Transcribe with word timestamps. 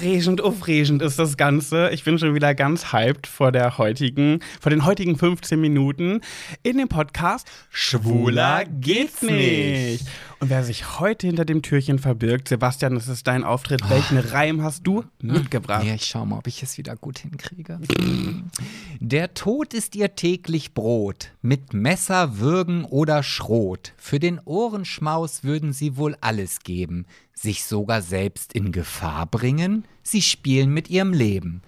Aufregend, 0.00 0.40
aufregend 0.40 1.02
ist 1.02 1.18
das 1.18 1.36
Ganze. 1.36 1.90
Ich 1.90 2.04
bin 2.04 2.18
schon 2.18 2.34
wieder 2.34 2.54
ganz 2.54 2.90
hyped 2.90 3.26
vor 3.26 3.52
der 3.52 3.76
heutigen, 3.76 4.40
vor 4.58 4.70
den 4.70 4.86
heutigen 4.86 5.18
15 5.18 5.60
Minuten 5.60 6.22
in 6.62 6.78
dem 6.78 6.88
Podcast 6.88 7.46
Schwuler 7.68 8.64
geht's 8.64 9.20
nicht. 9.20 10.06
Und 10.38 10.48
wer 10.48 10.64
sich 10.64 10.98
heute 11.00 11.26
hinter 11.26 11.44
dem 11.44 11.60
Türchen 11.60 11.98
verbirgt, 11.98 12.48
Sebastian, 12.48 12.94
das 12.94 13.08
ist 13.08 13.26
dein 13.26 13.44
Auftritt. 13.44 13.90
Welchen 13.90 14.16
Reim 14.16 14.62
hast 14.62 14.86
du 14.86 15.04
mitgebracht? 15.20 15.84
Ja, 15.84 15.94
ich 15.94 16.06
schau 16.06 16.24
mal, 16.24 16.38
ob 16.38 16.46
ich 16.46 16.62
es 16.62 16.78
wieder 16.78 16.96
gut 16.96 17.18
hinkriege. 17.18 17.78
Der 19.00 19.34
Tod 19.34 19.74
ist 19.74 19.94
ihr 19.96 20.14
täglich 20.14 20.72
Brot, 20.72 21.32
mit 21.42 21.74
Messer, 21.74 22.38
Würgen 22.38 22.86
oder 22.86 23.22
Schrot. 23.22 23.92
Für 23.98 24.18
den 24.18 24.40
Ohrenschmaus 24.46 25.44
würden 25.44 25.74
sie 25.74 25.98
wohl 25.98 26.16
alles 26.22 26.60
geben, 26.60 27.04
sich 27.34 27.64
sogar 27.64 28.02
selbst 28.02 28.52
in 28.52 28.72
Gefahr 28.72 29.26
bringen. 29.26 29.86
Sie 30.02 30.22
spielen 30.22 30.70
mit 30.70 30.90
ihrem 30.90 31.12
Leben. 31.12 31.62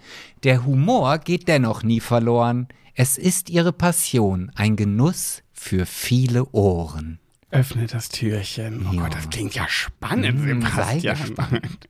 Der 0.44 0.64
Humor 0.66 1.18
geht 1.18 1.48
dennoch 1.48 1.82
nie 1.82 2.00
verloren. 2.00 2.68
Es 2.94 3.16
ist 3.18 3.48
ihre 3.50 3.72
Passion, 3.72 4.50
ein 4.54 4.76
Genuss 4.76 5.42
für 5.52 5.86
viele 5.86 6.44
Ohren. 6.52 7.18
Öffne 7.50 7.86
das 7.86 8.08
Türchen. 8.08 8.86
Oh 8.90 8.92
Ja. 8.94 9.02
Gott, 9.02 9.14
das 9.14 9.30
klingt 9.30 9.54
ja 9.54 9.66
spannend, 9.68 10.40
sei 10.74 10.98
Sebastian. 11.00 11.16
gespannt. 11.18 11.88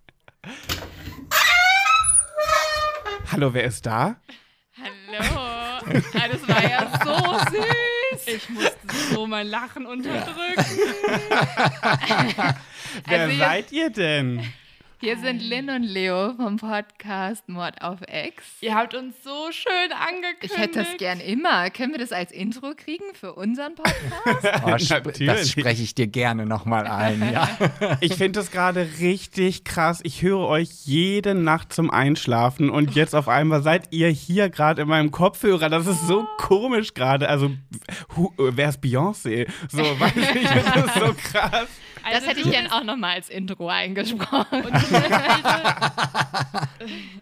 Hallo, 3.31 3.55
wer 3.55 3.65
ist 3.65 3.87
da? 3.87 4.17
Hallo. 4.77 5.37
Ah, 5.37 5.81
Das 6.31 6.49
war 6.49 6.63
ja 6.63 7.01
so 7.05 7.57
süß. 7.57 8.27
Ich 8.27 8.49
musste 8.51 8.77
so 9.13 9.27
mein 9.27 9.47
Lachen 9.47 9.87
unterdrücken. 9.87 10.65
Wer 13.07 13.21
Also 13.23 13.39
seid 13.39 13.73
ihr 13.73 13.91
denn? 13.91 14.53
Hier 15.05 15.19
sind 15.19 15.43
Lynn 15.43 15.69
und 15.69 15.83
Leo 15.83 16.33
vom 16.35 16.59
Podcast 16.59 17.49
Mord 17.49 17.83
auf 17.83 17.99
Ex. 18.07 18.45
Ihr 18.61 18.77
habt 18.77 18.95
uns 18.95 19.17
so 19.25 19.51
schön 19.51 19.73
angekündigt. 19.91 20.45
Ich 20.45 20.57
hätte 20.57 20.79
das 20.79 20.97
gern 20.97 21.19
immer. 21.19 21.71
Können 21.71 21.91
wir 21.91 21.99
das 21.99 22.13
als 22.13 22.31
Intro 22.31 22.73
kriegen 22.77 23.13
für 23.13 23.33
unseren 23.33 23.75
Podcast? 23.75 24.63
Oh, 24.65 24.77
sp 24.79 25.11
das 25.27 25.51
spreche 25.51 25.83
ich 25.83 25.97
dir 25.97 26.07
gerne 26.07 26.47
nochmal 26.47 26.87
ein. 26.87 27.33
Ja. 27.33 27.49
Ich 28.01 28.15
finde 28.15 28.39
das 28.39 28.53
gerade 28.53 28.89
richtig 29.01 29.65
krass. 29.65 29.99
Ich 30.05 30.23
höre 30.23 30.47
euch 30.47 30.69
jede 30.85 31.35
Nacht 31.35 31.73
zum 31.73 31.91
Einschlafen 31.91 32.71
und 32.71 32.95
jetzt 32.95 33.17
auf 33.17 33.27
einmal 33.27 33.61
seid 33.63 33.89
ihr 33.91 34.09
hier 34.09 34.51
gerade 34.51 34.83
in 34.83 34.89
meinem 34.89 35.11
Kopfhörer. 35.11 35.69
Das 35.69 35.89
ist 35.89 36.07
so 36.07 36.29
komisch 36.39 36.95
gerade. 36.95 37.29
Also, 37.29 37.51
wer 38.39 38.69
ist 38.69 38.81
Beyoncé? 38.81 39.49
So, 39.69 39.83
weiß 39.83 40.13
ich, 40.15 40.43
ich 40.43 40.49
finde 40.49 40.73
das 40.75 40.95
so 40.95 41.15
krass. 41.33 41.67
Das 42.05 42.15
Also 42.15 42.29
hätte 42.29 42.41
ich 42.41 42.51
gern 42.51 42.67
auch 42.69 42.83
nochmal 42.83 43.15
als 43.17 43.29
Intro 43.29 43.69
eingesprochen. 43.69 44.63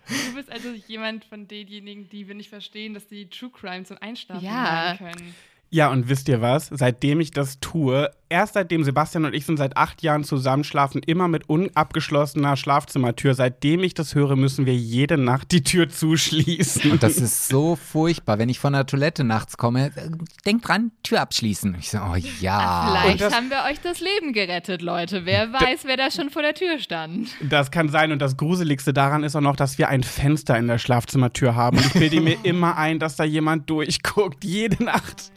Du 0.09 0.35
bist, 0.35 0.51
also, 0.51 0.69
jemand 0.87 1.25
von 1.25 1.47
denjenigen, 1.49 2.09
die 2.09 2.27
wir 2.29 2.35
nicht 2.35 2.49
verstehen, 2.49 2.95
dass 2.95 3.07
die 3.07 3.29
True 3.29 3.51
Crime 3.51 3.85
zum 3.85 3.99
Einschlafen 4.01 4.45
Ja. 4.45 4.97
können. 4.97 5.35
Ja, 5.73 5.89
und 5.91 6.09
wisst 6.09 6.29
ihr 6.29 6.41
was? 6.41 6.69
Seitdem 6.73 7.21
ich 7.21 7.31
das 7.31 7.61
tue, 7.61 8.11
erst 8.29 8.55
seitdem 8.55 8.83
Sebastian 8.83 9.25
und 9.25 9.35
ich 9.35 9.47
sind 9.47 9.57
seit 9.57 9.77
acht 9.77 10.03
Jahren 10.03 10.25
zusammenschlafen, 10.25 11.01
immer 11.07 11.29
mit 11.29 11.49
unabgeschlossener 11.49 12.57
Schlafzimmertür. 12.57 13.35
Seitdem 13.35 13.85
ich 13.85 13.95
das 13.95 14.17
höre, 14.17 14.35
müssen 14.35 14.67
wir 14.67 14.75
jede 14.75 15.17
Nacht 15.17 15.53
die 15.53 15.63
Tür 15.63 15.89
zuschließen. 15.89 16.91
Und 16.91 17.05
das 17.05 17.19
ist 17.19 17.47
so 17.49 17.77
furchtbar, 17.77 18.39
wenn 18.41 18.49
ich 18.49 18.59
von 18.59 18.73
der 18.73 18.85
Toilette 18.85 19.23
nachts 19.23 19.57
komme. 19.57 19.93
äh, 19.95 20.11
Denk 20.45 20.63
dran, 20.63 20.91
Tür 21.05 21.21
abschließen. 21.21 21.77
Ich 21.79 21.91
so, 21.91 21.99
oh 21.99 22.17
ja. 22.41 22.89
Vielleicht 23.03 23.21
das- 23.21 23.35
haben 23.35 23.51
wir 23.51 23.63
euch 23.71 23.81
das 23.81 24.01
Leben 24.01 24.33
gerettet, 24.33 24.83
Leute. 24.83 25.25
Wer 25.25 25.53
weiß, 25.53 25.85
wer 25.85 25.97
da 25.97 26.11
schon 26.11 26.31
vor 26.31 26.43
der 26.43 26.55
Tür 26.55 26.81
stand. 26.81 27.29
Das 27.49 27.71
kann 27.71 27.89
sein. 27.91 28.11
Und 28.11 28.21
das 28.21 28.37
Gruseligste 28.37 28.93
daran 28.93 29.23
ist 29.23 29.37
auch 29.37 29.41
noch, 29.41 29.55
dass 29.55 29.79
wir 29.79 29.89
ein 29.89 30.03
Fenster 30.03 30.59
in 30.59 30.67
der 30.67 30.79
Schlafzimmertür 30.79 31.55
haben. 31.55 31.77
Und 31.79 31.87
ich 31.87 31.93
bilde 31.93 32.21
mir 32.21 32.39
immer 32.43 32.77
ein, 32.77 32.99
dass 32.99 33.15
da 33.15 33.23
jemand 33.23 33.71
durchguckt, 33.71 34.45
jede 34.45 34.83
Nacht. 34.83 35.31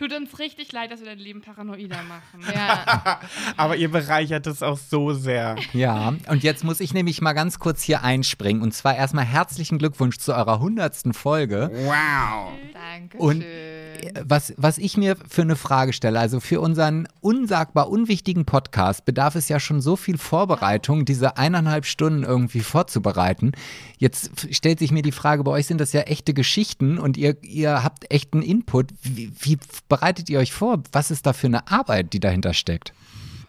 Tut 0.00 0.14
uns 0.14 0.38
richtig 0.38 0.72
leid, 0.72 0.90
dass 0.90 1.00
wir 1.00 1.08
dein 1.08 1.18
Leben 1.18 1.42
paranoider 1.42 1.98
machen. 2.04 2.42
Ja, 2.54 3.20
Aber 3.58 3.76
ihr 3.76 3.90
bereichert 3.90 4.46
es 4.46 4.62
auch 4.62 4.78
so 4.78 5.12
sehr. 5.12 5.56
Ja, 5.74 6.14
und 6.26 6.42
jetzt 6.42 6.64
muss 6.64 6.80
ich 6.80 6.94
nämlich 6.94 7.20
mal 7.20 7.34
ganz 7.34 7.58
kurz 7.58 7.82
hier 7.82 8.02
einspringen. 8.02 8.62
Und 8.62 8.72
zwar 8.72 8.96
erstmal 8.96 9.26
herzlichen 9.26 9.76
Glückwunsch 9.76 10.16
zu 10.16 10.34
eurer 10.34 10.58
hundertsten 10.58 11.12
Folge. 11.12 11.70
Wow. 11.84 12.52
danke 12.72 13.18
Und 13.18 13.42
schön. 13.42 14.24
was, 14.24 14.54
was 14.56 14.78
ich 14.78 14.96
mir 14.96 15.16
für 15.28 15.42
eine 15.42 15.56
Frage 15.56 15.92
stelle, 15.92 16.18
also 16.18 16.40
für 16.40 16.62
unseren 16.62 17.06
unsagbar 17.20 17.90
unwichtigen 17.90 18.46
Podcast 18.46 19.04
bedarf 19.04 19.34
es 19.34 19.50
ja 19.50 19.60
schon 19.60 19.82
so 19.82 19.96
viel 19.96 20.16
Vorbereitung, 20.16 21.04
diese 21.04 21.36
eineinhalb 21.36 21.84
Stunden 21.84 22.22
irgendwie 22.22 22.60
vorzubereiten. 22.60 23.52
Jetzt 23.98 24.54
stellt 24.54 24.78
sich 24.78 24.92
mir 24.92 25.02
die 25.02 25.12
Frage, 25.12 25.44
bei 25.44 25.50
euch 25.50 25.66
sind 25.66 25.78
das 25.78 25.92
ja 25.92 26.00
echte 26.00 26.32
Geschichten 26.32 26.98
und 26.98 27.18
ihr, 27.18 27.36
ihr 27.42 27.84
habt 27.84 28.10
echten 28.10 28.40
Input. 28.40 28.94
Wie, 29.02 29.30
wie 29.38 29.58
bereitet 29.90 30.30
ihr 30.30 30.38
euch 30.38 30.52
vor? 30.54 30.82
Was 30.92 31.10
ist 31.10 31.26
da 31.26 31.34
für 31.34 31.48
eine 31.48 31.70
Arbeit, 31.70 32.14
die 32.14 32.20
dahinter 32.20 32.54
steckt? 32.54 32.94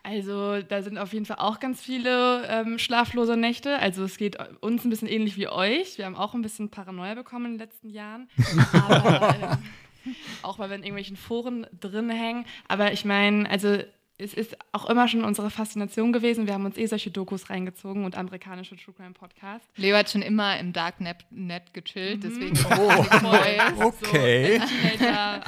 Also 0.04 0.62
da 0.62 0.82
sind 0.82 0.98
auf 0.98 1.14
jeden 1.14 1.26
Fall 1.26 1.38
auch 1.38 1.60
ganz 1.60 1.80
viele 1.80 2.46
ähm, 2.50 2.80
schlaflose 2.80 3.38
Nächte. 3.38 3.78
Also 3.80 4.04
es 4.04 4.18
geht 4.18 4.36
uns 4.60 4.84
ein 4.84 4.90
bisschen 4.90 5.08
ähnlich 5.08 5.38
wie 5.38 5.48
euch. 5.48 5.98
Wir 5.98 6.06
haben 6.06 6.16
auch 6.16 6.34
ein 6.34 6.42
bisschen 6.42 6.70
Paranoia 6.70 7.14
bekommen 7.14 7.46
in 7.46 7.52
den 7.54 7.60
letzten 7.60 7.90
Jahren. 7.90 8.28
Aber, 8.74 9.36
ähm, 9.42 10.16
auch 10.42 10.58
weil 10.60 10.70
wir 10.70 10.76
in 10.76 10.84
irgendwelchen 10.84 11.16
Foren 11.18 11.68
drin 11.80 12.10
hängen. 12.10 12.46
Aber 12.68 12.92
ich 12.92 13.06
meine, 13.06 13.48
also 13.50 13.78
es 14.18 14.34
ist 14.34 14.56
auch 14.72 14.88
immer 14.90 15.08
schon 15.08 15.24
unsere 15.24 15.50
Faszination 15.50 16.14
gewesen. 16.14 16.46
Wir 16.46 16.54
haben 16.54 16.66
uns 16.66 16.78
eh 16.78 16.86
solche 16.86 17.10
Dokus 17.12 17.50
reingezogen 17.50 18.06
und 18.06 18.16
amerikanische 18.16 18.76
True 18.76 18.94
Crime 18.94 19.14
Podcasts. 19.14 19.68
Leo 19.78 19.98
hat 19.98 20.10
schon 20.10 20.22
immer 20.22 20.60
im 20.60 20.74
Darknet 20.74 21.18
net 21.32 21.74
gechillt, 21.74 22.24
deswegen 22.24 22.58
Oh, 22.78 23.04
Voll. 23.04 23.84
okay. 23.84 24.60
So, 24.60 24.66
Teenager. 24.68 25.42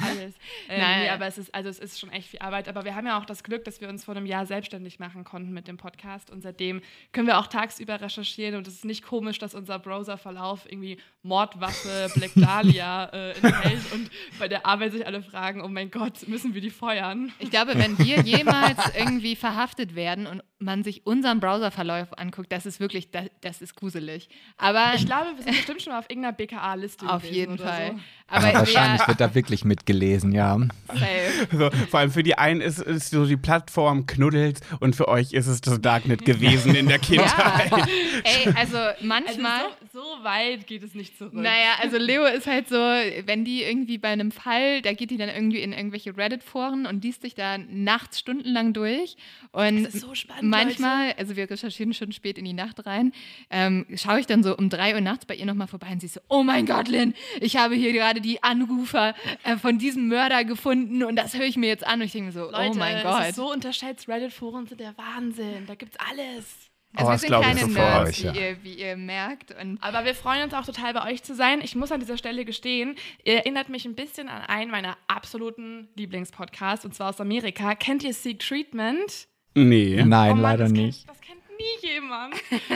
Ähm, 0.74 0.80
Nein. 0.80 1.00
nee, 1.00 1.08
aber 1.10 1.26
es 1.26 1.38
ist, 1.38 1.54
also 1.54 1.68
es 1.68 1.78
ist 1.78 2.00
schon 2.00 2.10
echt 2.10 2.28
viel 2.28 2.40
Arbeit. 2.40 2.68
Aber 2.68 2.84
wir 2.84 2.94
haben 2.94 3.06
ja 3.06 3.18
auch 3.18 3.24
das 3.24 3.42
Glück, 3.42 3.64
dass 3.64 3.80
wir 3.80 3.88
uns 3.88 4.04
vor 4.04 4.16
einem 4.16 4.26
Jahr 4.26 4.46
selbstständig 4.46 4.98
machen 4.98 5.24
konnten 5.24 5.52
mit 5.52 5.68
dem 5.68 5.76
Podcast. 5.76 6.30
Und 6.30 6.42
seitdem 6.42 6.82
können 7.12 7.26
wir 7.26 7.38
auch 7.38 7.46
tagsüber 7.46 8.00
recherchieren. 8.00 8.56
Und 8.56 8.66
es 8.66 8.74
ist 8.74 8.84
nicht 8.84 9.04
komisch, 9.04 9.38
dass 9.38 9.54
unser 9.54 9.78
Browserverlauf 9.78 10.70
irgendwie 10.70 10.98
Mordwaffe, 11.22 12.10
Black 12.14 12.32
Dahlia 12.34 13.04
äh, 13.06 13.30
enthält. 13.32 13.92
Und 13.92 14.10
bei 14.38 14.48
der 14.48 14.66
Arbeit 14.66 14.92
sich 14.92 15.06
alle 15.06 15.22
fragen, 15.22 15.62
oh 15.62 15.68
mein 15.68 15.90
Gott, 15.90 16.26
müssen 16.26 16.54
wir 16.54 16.60
die 16.60 16.70
feuern? 16.70 17.32
Ich 17.38 17.50
glaube, 17.50 17.74
wenn 17.76 17.98
wir 17.98 18.20
jemals 18.22 18.78
irgendwie 18.96 19.36
verhaftet 19.36 19.94
werden 19.94 20.26
und 20.26 20.42
man 20.64 20.82
sich 20.84 21.06
unseren 21.06 21.40
Browserverlauf 21.40 22.18
anguckt, 22.18 22.50
das 22.50 22.66
ist 22.66 22.80
wirklich, 22.80 23.10
das, 23.10 23.26
das 23.40 23.60
ist 23.62 23.76
gruselig. 23.76 24.28
Aber 24.56 24.92
Ich 24.96 25.06
glaube, 25.06 25.28
wir 25.36 25.44
sind 25.44 25.56
bestimmt 25.56 25.82
schon 25.82 25.92
mal 25.92 25.98
auf 26.00 26.06
irgendeiner 26.10 26.34
BKA-Liste 26.34 27.08
auf 27.08 27.24
jeden 27.24 27.54
oder 27.54 27.64
Fall. 27.64 27.86
So. 27.94 28.00
Aber 28.28 28.46
Aber 28.48 28.58
wahrscheinlich 28.60 29.06
wird 29.06 29.20
da 29.20 29.34
wirklich 29.34 29.64
mitgelesen, 29.64 30.32
ja. 30.32 30.58
safe. 30.88 31.48
So, 31.52 31.70
vor 31.90 32.00
allem 32.00 32.10
für 32.10 32.22
die 32.22 32.36
einen 32.38 32.60
ist, 32.60 32.78
ist 32.80 33.10
so 33.10 33.26
die 33.26 33.36
Plattform 33.36 34.06
Knuddels 34.06 34.60
und 34.80 34.96
für 34.96 35.08
euch 35.08 35.32
ist 35.32 35.46
es 35.46 35.60
das 35.60 35.80
Darknet 35.80 36.24
gewesen 36.24 36.74
in 36.74 36.88
der 36.88 36.98
Kindheit. 37.00 37.70
Ja. 37.70 37.86
Ey, 38.24 38.52
also 38.56 38.78
Also 38.78 39.04
manchmal. 39.06 39.60
so, 39.92 40.00
so 40.00 40.24
weit 40.24 40.66
geht 40.66 40.82
es 40.82 40.94
nicht 40.94 41.18
zurück. 41.18 41.34
Naja, 41.34 41.74
also 41.82 41.96
Leo 41.98 42.24
ist 42.24 42.46
halt 42.46 42.68
so, 42.68 42.76
wenn 42.76 43.44
die 43.44 43.62
irgendwie 43.62 43.98
bei 43.98 44.08
einem 44.08 44.32
Fall, 44.32 44.80
da 44.82 44.92
geht 44.94 45.10
die 45.10 45.16
dann 45.18 45.28
irgendwie 45.28 45.60
in 45.60 45.72
irgendwelche 45.72 46.16
Reddit-Foren 46.16 46.86
und 46.86 47.04
liest 47.04 47.22
sich 47.22 47.34
da 47.34 47.58
nachts 47.58 48.18
stundenlang 48.20 48.72
durch. 48.72 49.16
Und 49.52 49.84
Das 49.84 49.94
ist 49.94 50.00
so 50.00 50.14
spannend, 50.14 50.44
manchmal, 50.56 51.12
also 51.18 51.36
wir 51.36 51.50
recherchieren 51.50 51.92
schon 51.94 52.12
spät 52.12 52.38
in 52.38 52.44
die 52.44 52.52
Nacht 52.52 52.84
rein, 52.86 53.12
ähm, 53.50 53.86
schaue 53.94 54.20
ich 54.20 54.26
dann 54.26 54.42
so 54.42 54.56
um 54.56 54.68
drei 54.70 54.94
Uhr 54.94 55.00
nachts 55.00 55.26
bei 55.26 55.34
ihr 55.34 55.46
nochmal 55.46 55.66
vorbei 55.68 55.88
und 55.92 56.00
sie 56.00 56.06
ist 56.06 56.14
so, 56.14 56.20
oh 56.28 56.42
mein 56.42 56.66
Gott, 56.66 56.88
Lynn, 56.88 57.14
ich 57.40 57.56
habe 57.56 57.74
hier 57.74 57.92
gerade 57.92 58.20
die 58.20 58.42
Anrufer 58.42 59.14
äh, 59.44 59.56
von 59.56 59.78
diesem 59.78 60.08
Mörder 60.08 60.44
gefunden 60.44 61.02
und 61.02 61.16
das 61.16 61.34
höre 61.34 61.46
ich 61.46 61.56
mir 61.56 61.68
jetzt 61.68 61.86
an 61.86 62.00
und 62.00 62.06
ich 62.06 62.12
denke 62.12 62.26
mir 62.26 62.32
so, 62.32 62.50
Leute, 62.50 62.70
oh 62.72 62.74
mein 62.78 62.96
es 62.96 63.02
Gott. 63.02 63.28
ist 63.28 63.36
so 63.36 63.52
unterschätzt. 63.52 64.08
Reddit-Foren 64.08 64.66
sind 64.66 64.80
der 64.80 64.94
Wahnsinn. 64.98 65.66
Da 65.66 65.74
gibt's 65.74 65.96
alles. 66.10 66.70
also 66.96 67.08
Oh, 67.08 67.10
wir 67.10 67.18
sind 67.18 67.28
kleine 67.28 67.60
sofort. 67.60 67.74
Nerds, 67.74 68.22
Ja. 68.22 68.34
wie, 68.34 68.38
ihr, 68.38 68.56
wie 68.62 68.74
ihr 68.74 68.96
merkt. 68.96 69.50
Und 69.60 69.82
Aber 69.82 70.04
wir 70.04 70.14
freuen 70.14 70.44
uns 70.44 70.54
auch 70.54 70.64
total, 70.64 70.92
bei 70.94 71.10
euch 71.10 71.22
zu 71.22 71.34
sein. 71.34 71.60
Ich 71.62 71.74
muss 71.74 71.90
an 71.90 72.00
dieser 72.00 72.16
Stelle 72.16 72.44
gestehen, 72.44 72.94
ihr 73.24 73.34
erinnert 73.34 73.68
mich 73.68 73.84
ein 73.84 73.94
bisschen 73.94 74.28
an 74.28 74.42
einen 74.42 74.70
meiner 74.70 74.96
absoluten 75.08 75.88
Lieblingspodcasts, 75.96 76.84
und 76.84 76.94
zwar 76.94 77.08
aus 77.10 77.20
Amerika. 77.20 77.74
Kennt 77.74 78.04
ihr 78.04 78.14
Seek 78.14 78.38
Treatment? 78.38 79.26
Nee. 79.54 80.02
Nein, 80.04 80.32
Oh 80.32 80.34
Mann, 80.34 80.42
leider 80.42 80.64
das 80.64 80.72
nicht. 80.72 81.06
Kennt, 81.06 81.16
das 81.18 81.20
kennt 81.26 81.40
nie 81.58 81.88
jemand. 81.88 82.34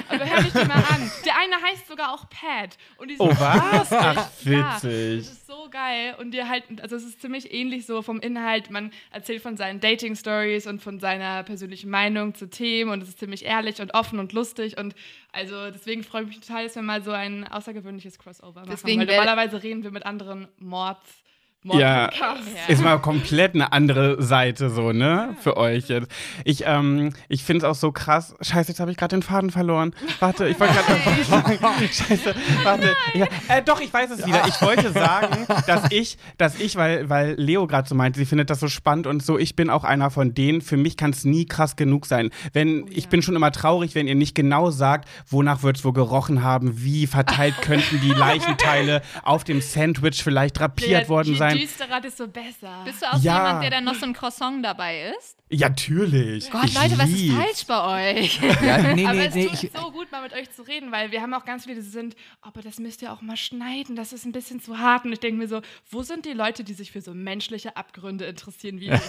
Aber 0.08 0.24
hör 0.24 0.42
dich 0.42 0.52
dir 0.52 0.64
mal 0.66 0.76
an. 0.76 1.10
Der 1.24 1.36
eine 1.38 1.56
heißt 1.62 1.88
sogar 1.88 2.12
auch 2.14 2.28
Pat. 2.30 2.76
Und 2.98 3.08
die 3.10 3.16
sind 3.16 3.26
Oh, 3.26 3.30
was? 3.30 3.92
Ach, 3.92 4.30
Ja, 4.44 4.74
witzig. 4.74 5.18
das 5.26 5.32
ist 5.32 5.46
so 5.46 5.68
geil. 5.70 6.14
Und 6.20 6.30
dir 6.30 6.48
halt, 6.48 6.64
also 6.80 6.96
es 6.96 7.04
ist 7.04 7.20
ziemlich 7.20 7.52
ähnlich 7.52 7.84
so 7.86 8.00
vom 8.02 8.20
Inhalt. 8.20 8.70
Man 8.70 8.92
erzählt 9.10 9.42
von 9.42 9.56
seinen 9.56 9.80
Dating-Stories 9.80 10.66
und 10.66 10.80
von 10.80 11.00
seiner 11.00 11.42
persönlichen 11.42 11.90
Meinung 11.90 12.34
zu 12.34 12.48
Themen. 12.48 12.90
Und 12.92 13.02
es 13.02 13.08
ist 13.10 13.18
ziemlich 13.18 13.44
ehrlich 13.44 13.80
und 13.80 13.94
offen 13.94 14.18
und 14.20 14.32
lustig. 14.32 14.78
Und 14.78 14.94
also 15.32 15.70
deswegen 15.70 16.04
freue 16.04 16.22
ich 16.22 16.28
mich 16.28 16.40
total, 16.40 16.64
dass 16.64 16.74
wir 16.76 16.82
mal 16.82 17.02
so 17.02 17.10
ein 17.10 17.46
außergewöhnliches 17.48 18.18
Crossover 18.18 18.60
machen. 18.60 18.70
Deswegen 18.70 19.00
weil 19.00 19.06
normalerweise 19.16 19.62
reden 19.62 19.82
wir 19.82 19.90
mit 19.90 20.06
anderen 20.06 20.48
Mords. 20.58 21.24
Ja, 21.64 22.02
Mordpodcasts. 22.02 22.68
ist 22.68 22.84
mal 22.84 22.98
komplett 23.00 23.54
eine 23.54 23.72
andere 23.72 24.22
Seite 24.22 24.70
so, 24.70 24.92
ne? 24.92 25.34
Für 25.40 25.56
euch 25.56 25.88
jetzt. 25.88 26.06
Ich, 26.44 26.62
ähm, 26.64 27.12
ich 27.28 27.42
finde 27.42 27.58
es 27.58 27.64
auch 27.64 27.74
so 27.74 27.90
krass. 27.90 28.36
Scheiße, 28.40 28.68
jetzt 28.70 28.78
habe 28.78 28.92
ich 28.92 28.96
gerade 28.96 29.16
den 29.16 29.22
Faden 29.22 29.50
verloren. 29.50 29.92
Warte, 30.20 30.48
ich 30.48 30.58
wollte 30.60 30.74
gerade 30.74 31.24
sagen. 31.24 31.58
Scheiße, 31.92 32.34
warte. 32.62 32.94
Ja, 33.14 33.26
äh, 33.48 33.60
doch, 33.60 33.80
ich 33.80 33.92
weiß 33.92 34.10
es 34.12 34.24
wieder. 34.24 34.46
Ich 34.46 34.62
wollte 34.62 34.92
sagen, 34.92 35.46
dass 35.66 35.90
ich, 35.90 36.16
dass 36.36 36.60
ich, 36.60 36.76
weil, 36.76 37.10
weil 37.10 37.34
Leo 37.34 37.66
gerade 37.66 37.88
so 37.88 37.96
meinte, 37.96 38.20
sie 38.20 38.26
findet 38.26 38.50
das 38.50 38.60
so 38.60 38.68
spannend 38.68 39.08
und 39.08 39.24
so, 39.24 39.36
ich 39.36 39.56
bin 39.56 39.68
auch 39.68 39.82
einer 39.82 40.10
von 40.10 40.34
denen. 40.34 40.60
Für 40.60 40.76
mich 40.76 40.96
kann 40.96 41.10
es 41.10 41.24
nie 41.24 41.44
krass 41.44 41.74
genug 41.74 42.06
sein. 42.06 42.30
Wenn, 42.52 42.86
ich 42.90 43.08
bin 43.08 43.20
schon 43.20 43.34
immer 43.34 43.50
traurig, 43.50 43.96
wenn 43.96 44.06
ihr 44.06 44.14
nicht 44.14 44.36
genau 44.36 44.70
sagt, 44.70 45.08
wonach 45.28 45.64
wird 45.64 45.78
es 45.78 45.84
wohl 45.84 45.92
gerochen 45.92 46.44
haben, 46.44 46.84
wie 46.84 47.08
verteilt 47.08 47.56
könnten 47.62 48.00
die 48.00 48.12
Leichenteile 48.16 49.02
auf 49.24 49.42
dem 49.42 49.60
Sandwich 49.60 50.22
vielleicht 50.22 50.60
drapiert 50.60 51.08
worden 51.08 51.34
sein. 51.34 51.47
Je 51.54 51.60
düsterer, 51.60 52.00
desto 52.00 52.26
besser. 52.28 52.82
Bist 52.84 53.02
du 53.02 53.06
auch 53.06 53.18
Ja. 53.22 53.36
jemand, 53.36 53.62
der 53.62 53.70
dann 53.70 53.84
noch 53.84 53.94
so 53.94 54.06
ein 54.06 54.12
Croissant 54.12 54.64
dabei 54.64 55.12
ist? 55.18 55.36
Ja, 55.50 55.68
natürlich. 55.68 56.50
Gott, 56.50 56.64
Ich 56.66 56.74
Leute, 56.74 56.98
was 56.98 57.08
ist 57.08 57.30
falsch 57.32 57.66
bei 57.66 58.12
euch? 58.20 58.40
Ja, 58.62 58.94
nee, 58.94 59.06
Aber 59.06 59.14
nee, 59.14 59.26
es 59.26 59.34
nee. 59.34 59.46
tut 59.46 59.62
Ich, 59.64 59.70
so 59.74 59.90
gut, 59.90 60.12
mal 60.12 60.22
mit 60.22 60.32
euch 60.34 60.50
zu 60.50 60.62
reden, 60.62 60.92
weil 60.92 61.10
wir 61.10 61.22
haben 61.22 61.32
auch 61.32 61.44
ganz 61.44 61.64
viele, 61.64 61.76
die 61.76 61.80
sind, 61.88 62.16
aber 62.42 62.60
das 62.60 62.78
müsst 62.78 63.00
ihr 63.02 63.12
auch 63.12 63.22
mal 63.22 63.36
schneiden, 63.36 63.96
das 63.96 64.12
ist 64.12 64.26
ein 64.26 64.32
bisschen 64.32 64.60
zu 64.60 64.78
hart. 64.78 65.04
Und 65.06 65.12
ich 65.12 65.20
denke 65.20 65.38
mir 65.38 65.48
so, 65.48 65.60
wo 65.90 66.02
sind 66.02 66.26
die 66.26 66.32
Leute, 66.32 66.64
die 66.64 66.74
sich 66.74 66.92
für 66.92 67.00
so 67.00 67.14
menschliche 67.14 67.76
Abgründe 67.76 68.26
interessieren 68.26 68.78
wie 68.80 68.90
ich? 68.90 69.00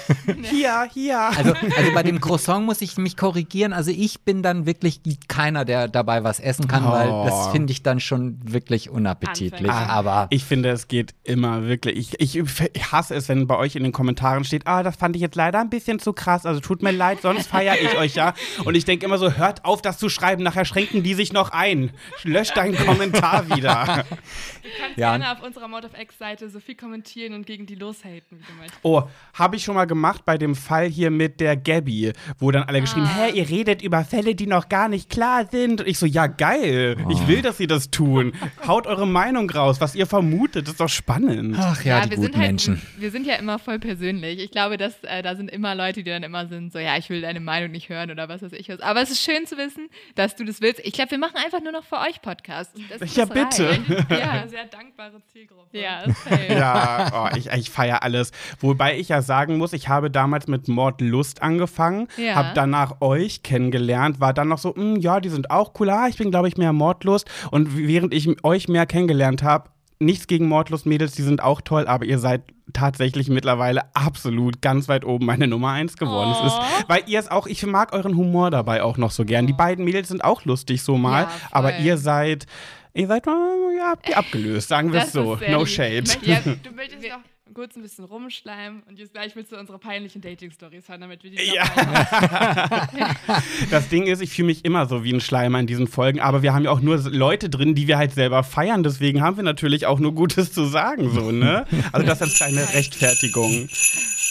Hier, 0.50 0.88
hier. 0.94 1.20
also, 1.20 1.54
also 1.54 1.94
bei 1.94 2.04
dem 2.04 2.22
Croissant 2.22 2.66
muss 2.66 2.82
ich 2.82 2.98
mich 2.98 3.18
korrigieren. 3.18 3.74
Also 3.74 3.92
ich 3.92 4.22
bin 4.22 4.42
dann 4.44 4.66
wirklich 4.66 5.02
keiner, 5.28 5.66
der 5.66 5.88
dabei 5.88 6.24
was 6.24 6.40
essen 6.40 6.68
kann, 6.68 6.86
weil 6.86 7.08
das 7.26 7.48
Oh. 7.50 7.52
finde 7.52 7.72
ich 7.72 7.84
dann 7.84 8.00
schon 8.00 8.38
wirklich 8.44 8.90
unappetitlich. 8.90 9.70
Anfänger. 9.70 9.90
Aber 9.90 10.28
Ich 10.30 10.44
finde, 10.46 10.70
es 10.70 10.88
geht 10.88 11.14
immer 11.24 11.64
wirklich. 11.66 12.20
Ich, 12.20 12.36
ich 12.38 12.92
hasse 12.92 13.16
es, 13.16 13.28
wenn 13.30 13.48
bei 13.48 13.58
euch 13.58 13.76
in 13.76 13.84
den 13.84 13.92
Kommentaren 13.92 14.44
steht, 14.44 14.68
ah, 14.68 14.84
das 14.84 14.96
fand 14.96 15.16
ich 15.16 15.22
jetzt 15.22 15.36
leider 15.36 15.60
ein 15.60 15.70
bisschen 15.70 16.00
zu 16.00 16.14
krass. 16.14 16.29
Also 16.46 16.60
tut 16.60 16.82
mir 16.82 16.92
leid, 16.92 17.22
sonst 17.22 17.48
feiere 17.48 17.76
ich 17.82 17.98
euch 17.98 18.16
ja. 18.16 18.34
Und 18.66 18.76
ich 18.76 18.86
denke 18.86 19.06
immer 19.06 19.18
so, 19.18 19.34
hört 19.34 19.66
auf, 19.66 19.82
das 19.82 19.98
zu 19.98 20.10
schreiben. 20.10 20.44
Nachher 20.44 20.66
schränken 20.66 21.04
die 21.04 21.14
sich 21.14 21.34
noch 21.34 21.52
ein. 21.52 21.92
Löscht 22.24 22.56
deinen 22.58 22.76
Kommentar 22.78 23.50
wieder. 23.56 24.06
Du 24.62 24.70
kannst 24.84 24.98
Ja. 25.00 25.18
gerne 25.18 25.32
auf 25.32 25.44
unserer 25.44 25.68
Mod 25.68 25.84
of 25.86 25.92
X-Seite 26.00 26.48
so 26.50 26.60
viel 26.60 26.76
kommentieren 26.76 27.34
und 27.34 27.48
gegen 27.48 27.66
die 27.66 27.74
loshaten, 27.76 28.22
wie 28.30 28.36
du 28.46 28.54
möchtest. 28.60 28.80
Oh, 28.84 29.04
habe 29.34 29.56
ich 29.56 29.64
schon 29.64 29.74
mal 29.74 29.86
gemacht 29.86 30.26
bei 30.26 30.38
dem 30.38 30.54
Fall 30.56 30.86
hier 30.88 31.10
mit 31.10 31.40
der 31.40 31.58
Gabby, 31.58 32.14
wo 32.38 32.52
dann 32.52 32.64
alle 32.64 32.82
geschrieben, 32.82 33.10
hä, 33.12 33.32
ihr 33.32 33.50
redet 33.50 33.82
über 33.82 34.04
Fälle, 34.06 34.36
die 34.36 34.46
noch 34.46 34.70
gar 34.70 34.88
nicht 34.88 35.10
klar 35.10 35.48
sind. 35.50 35.82
Und 35.82 35.88
ich 35.88 35.98
so, 35.98 36.06
ja, 36.06 36.28
geil. 36.28 36.98
Ich 37.10 37.28
will, 37.28 37.42
dass 37.42 37.58
sie 37.58 37.66
das 37.66 37.90
tun. 37.90 38.34
Haut 38.68 38.86
eure 38.86 39.08
Meinung 39.08 39.50
raus, 39.50 39.82
was 39.82 39.96
ihr 39.96 40.06
vermutet. 40.06 40.68
Das 40.68 40.74
ist 40.74 40.80
doch 40.82 40.90
spannend. 40.90 41.56
ach 41.60 41.84
ja, 41.84 42.02
die 42.02 42.12
wir 42.12 42.18
guten 42.18 42.28
sind 42.34 42.38
halt, 42.38 42.48
Menschen. 42.48 42.82
Wir 42.98 43.10
sind 43.12 43.26
ja 43.26 43.36
immer 43.36 43.58
voll 43.58 43.80
persönlich. 43.80 44.40
Ich 44.40 44.52
glaube, 44.52 44.78
dass 44.78 44.94
äh, 45.04 45.24
da 45.24 45.36
sind 45.36 45.50
immer 45.50 45.74
Leute, 45.74 46.04
die 46.04 46.10
dann 46.12 46.19
immer 46.24 46.48
sind, 46.48 46.72
so 46.72 46.80
ja, 46.80 46.98
ich 46.98 47.10
will 47.10 47.22
deine 47.22 47.40
Meinung 47.40 47.72
nicht 47.72 47.90
hören 47.90 48.12
oder 48.12 48.30
was 48.30 48.42
weiß 48.42 48.54
ich 48.54 48.70
was. 48.70 48.80
Aber 48.82 49.02
es 49.02 49.12
ist 49.12 49.22
schön 49.22 49.46
zu 49.46 49.58
wissen, 49.58 49.90
dass 50.16 50.36
du 50.36 50.46
das 50.46 50.62
willst. 50.62 50.80
Ich 50.86 50.94
glaube, 50.94 51.12
wir 51.12 51.18
machen 51.18 51.36
einfach 51.44 51.62
nur 51.62 51.72
noch 51.72 51.84
für 51.84 51.98
euch 52.00 52.22
Podcast. 52.22 52.72
Das, 52.90 53.16
Ja, 53.16 53.26
das 53.26 53.34
bitte. 53.34 53.80
Ja, 54.10 54.32
Eine 54.32 54.50
sehr 54.50 54.66
dankbare 54.66 55.22
Zielgruppe. 55.32 55.78
ja. 55.78 56.04
Ja, 56.50 57.30
oh, 57.32 57.38
ich, 57.38 57.48
ich 57.48 57.70
feiere 57.70 58.04
alles. 58.04 58.32
Wobei 58.60 58.98
ich 58.98 59.10
ja 59.10 59.22
sagen 59.22 59.58
muss, 59.58 59.74
ich 59.74 59.88
habe 59.90 60.10
damals 60.12 60.48
mit 60.48 60.68
Mordlust 60.68 61.42
angefangen, 61.42 62.08
Ja. 62.18 62.36
habe 62.36 62.50
danach 62.56 63.02
euch 63.02 63.44
kennengelernt, 63.44 64.20
war 64.20 64.34
dann 64.34 64.48
noch 64.48 64.58
so, 64.58 64.76
"Hm, 64.76 64.98
ja, 64.98 65.20
die 65.20 65.30
sind 65.30 65.52
auch 65.52 65.74
cool, 65.80 65.90
ah, 65.90 66.08
ich 66.08 66.18
bin, 66.18 66.32
glaube 66.32 66.48
ich, 66.48 66.58
mehr 66.58 66.74
Mordlust. 66.74 67.30
Und 67.52 67.78
während 67.78 68.14
ich 68.14 68.28
euch 68.44 68.68
mehr 68.68 68.86
kennengelernt 68.86 69.44
habe, 69.44 69.70
nichts 70.00 70.28
gegen 70.28 70.48
Mordlust, 70.48 70.86
Mädels, 70.86 71.14
die 71.14 71.22
sind 71.24 71.42
auch 71.44 71.62
toll, 71.62 71.88
aber 71.88 72.06
ihr 72.06 72.20
seid 72.20 72.42
tatsächlich 72.74 73.30
mittlerweile 73.30 73.96
absolut 73.96 74.62
ganz 74.62 74.88
weit 74.88 75.06
oben 75.06 75.26
meine 75.26 75.48
Nummer 75.48 75.72
eins 75.72 75.98
geworden. 75.98 76.32
Es 76.32 76.54
ist, 76.54 76.60
weil 76.88 77.04
ihr 77.08 77.20
es 77.20 77.30
auch, 77.30 77.48
ich 77.48 77.66
mag 77.66 77.94
euren 77.94 78.16
Humor 78.16 78.52
dabei 78.52 78.84
auch 78.84 78.98
noch 78.98 79.12
so 79.12 79.26
gern. 79.26 79.48
Die 79.48 79.54
beiden 79.54 79.86
Mädels 79.86 80.10
sind 80.10 80.24
auch 80.24 80.46
lustig 80.46 80.82
so 80.84 80.98
mal, 80.98 81.24
Ja, 81.24 81.32
aber 81.52 81.78
ihr 81.80 81.98
seid, 81.98 82.46
ihr 82.94 83.08
seid, 83.08 83.28
äh, 83.28 83.30
ja, 83.78 83.90
habt 83.92 84.10
ihr 84.10 84.18
abgelöst, 84.18 84.68
sagen 84.70 84.92
wir 84.94 85.04
es 85.04 85.12
so. 85.12 85.38
No 85.50 85.60
lieb. 85.60 85.68
shade. 85.68 86.04
Ja, 86.22 86.40
du 86.64 86.72
möchtest 86.76 87.02
noch 87.04 87.20
kurz 87.54 87.76
ein 87.76 87.82
bisschen 87.82 88.06
rumschleimen 88.06 88.84
und 88.88 89.00
jetzt 89.00 89.14
gleich 89.14 89.36
willst 89.36 89.52
du 89.52 89.58
unsere 89.58 89.80
peinlichen 89.80 90.22
Dating-Stories 90.22 90.88
hören, 90.88 91.02
damit 91.02 91.24
wir 91.24 91.32
die 91.32 91.38
noch 91.38 91.54
Ja. 91.56 92.88
Das 93.72 93.90
Ding 93.90 94.06
ist, 94.08 94.22
ich 94.22 94.32
fühle 94.32 94.48
mich 94.48 94.66
immer 94.66 94.86
so 94.88 95.04
wie 95.04 95.14
ein 95.14 95.22
Schleimer 95.22 95.60
in 95.60 95.68
diesen 95.68 95.88
Folgen, 95.88 96.20
aber 96.20 96.42
wir 96.42 96.54
haben 96.54 96.64
ja 96.64 96.72
auch 96.72 96.82
nur 96.82 96.98
Leute 96.98 97.50
drin, 97.50 97.76
die 97.76 97.88
wir 97.88 97.98
halt 97.98 98.14
selber 98.14 98.44
feiern, 98.44 98.84
deswegen 98.84 99.22
haben 99.22 99.38
wir 99.38 99.44
natürlich 99.44 99.86
auch 99.86 100.00
nur 100.00 100.14
Gutes 100.14 100.52
zu 100.54 100.66
sagen, 100.66 101.10
so, 101.12 101.32
ne? 101.32 101.66
Also 101.92 102.06
das 102.06 102.22
als 102.22 102.36
kleine 102.36 102.62
Rechtfertigung. 102.74 103.70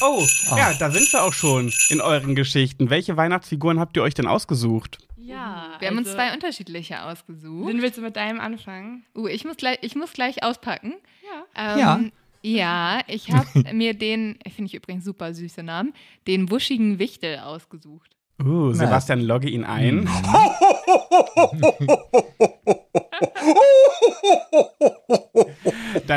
Oh, 0.00 0.24
ja, 0.56 0.72
da 0.78 0.90
sind 0.90 1.12
wir 1.12 1.22
auch 1.24 1.32
schon 1.32 1.72
in 1.90 2.00
euren 2.00 2.34
Geschichten. 2.36 2.90
Welche 2.90 3.16
Weihnachtsfiguren 3.16 3.80
habt 3.80 3.96
ihr 3.96 4.02
euch 4.02 4.14
denn 4.14 4.26
ausgesucht? 4.26 4.98
Ja, 5.16 5.76
Wir 5.80 5.88
haben 5.88 5.98
uns 5.98 6.08
also- 6.08 6.16
zwei 6.18 6.32
unterschiedliche 6.32 7.02
ausgesucht. 7.02 7.68
Dann 7.70 7.82
willst 7.82 7.98
du 7.98 8.02
mit 8.02 8.16
deinem 8.16 8.40
anfangen? 8.40 9.04
Uh, 9.14 9.26
ich 9.28 9.44
muss 9.44 9.56
gleich, 9.56 9.78
ich 9.82 9.94
muss 9.94 10.12
gleich 10.12 10.42
auspacken. 10.42 10.94
Ja. 11.54 11.74
Ähm, 11.74 11.78
Ja. 11.78 12.00
Ja, 12.42 13.00
ich 13.06 13.30
habe 13.30 13.48
mir 13.72 13.94
den, 13.94 14.38
finde 14.54 14.68
ich 14.68 14.74
übrigens 14.74 15.04
super 15.04 15.34
süße 15.34 15.62
Namen, 15.62 15.92
den 16.26 16.50
wuschigen 16.50 16.98
Wichtel 16.98 17.38
ausgesucht. 17.38 18.10
Uh, 18.40 18.72
Sebastian, 18.72 19.20
logge 19.20 19.48
ihn 19.48 19.64
ein. 19.64 20.08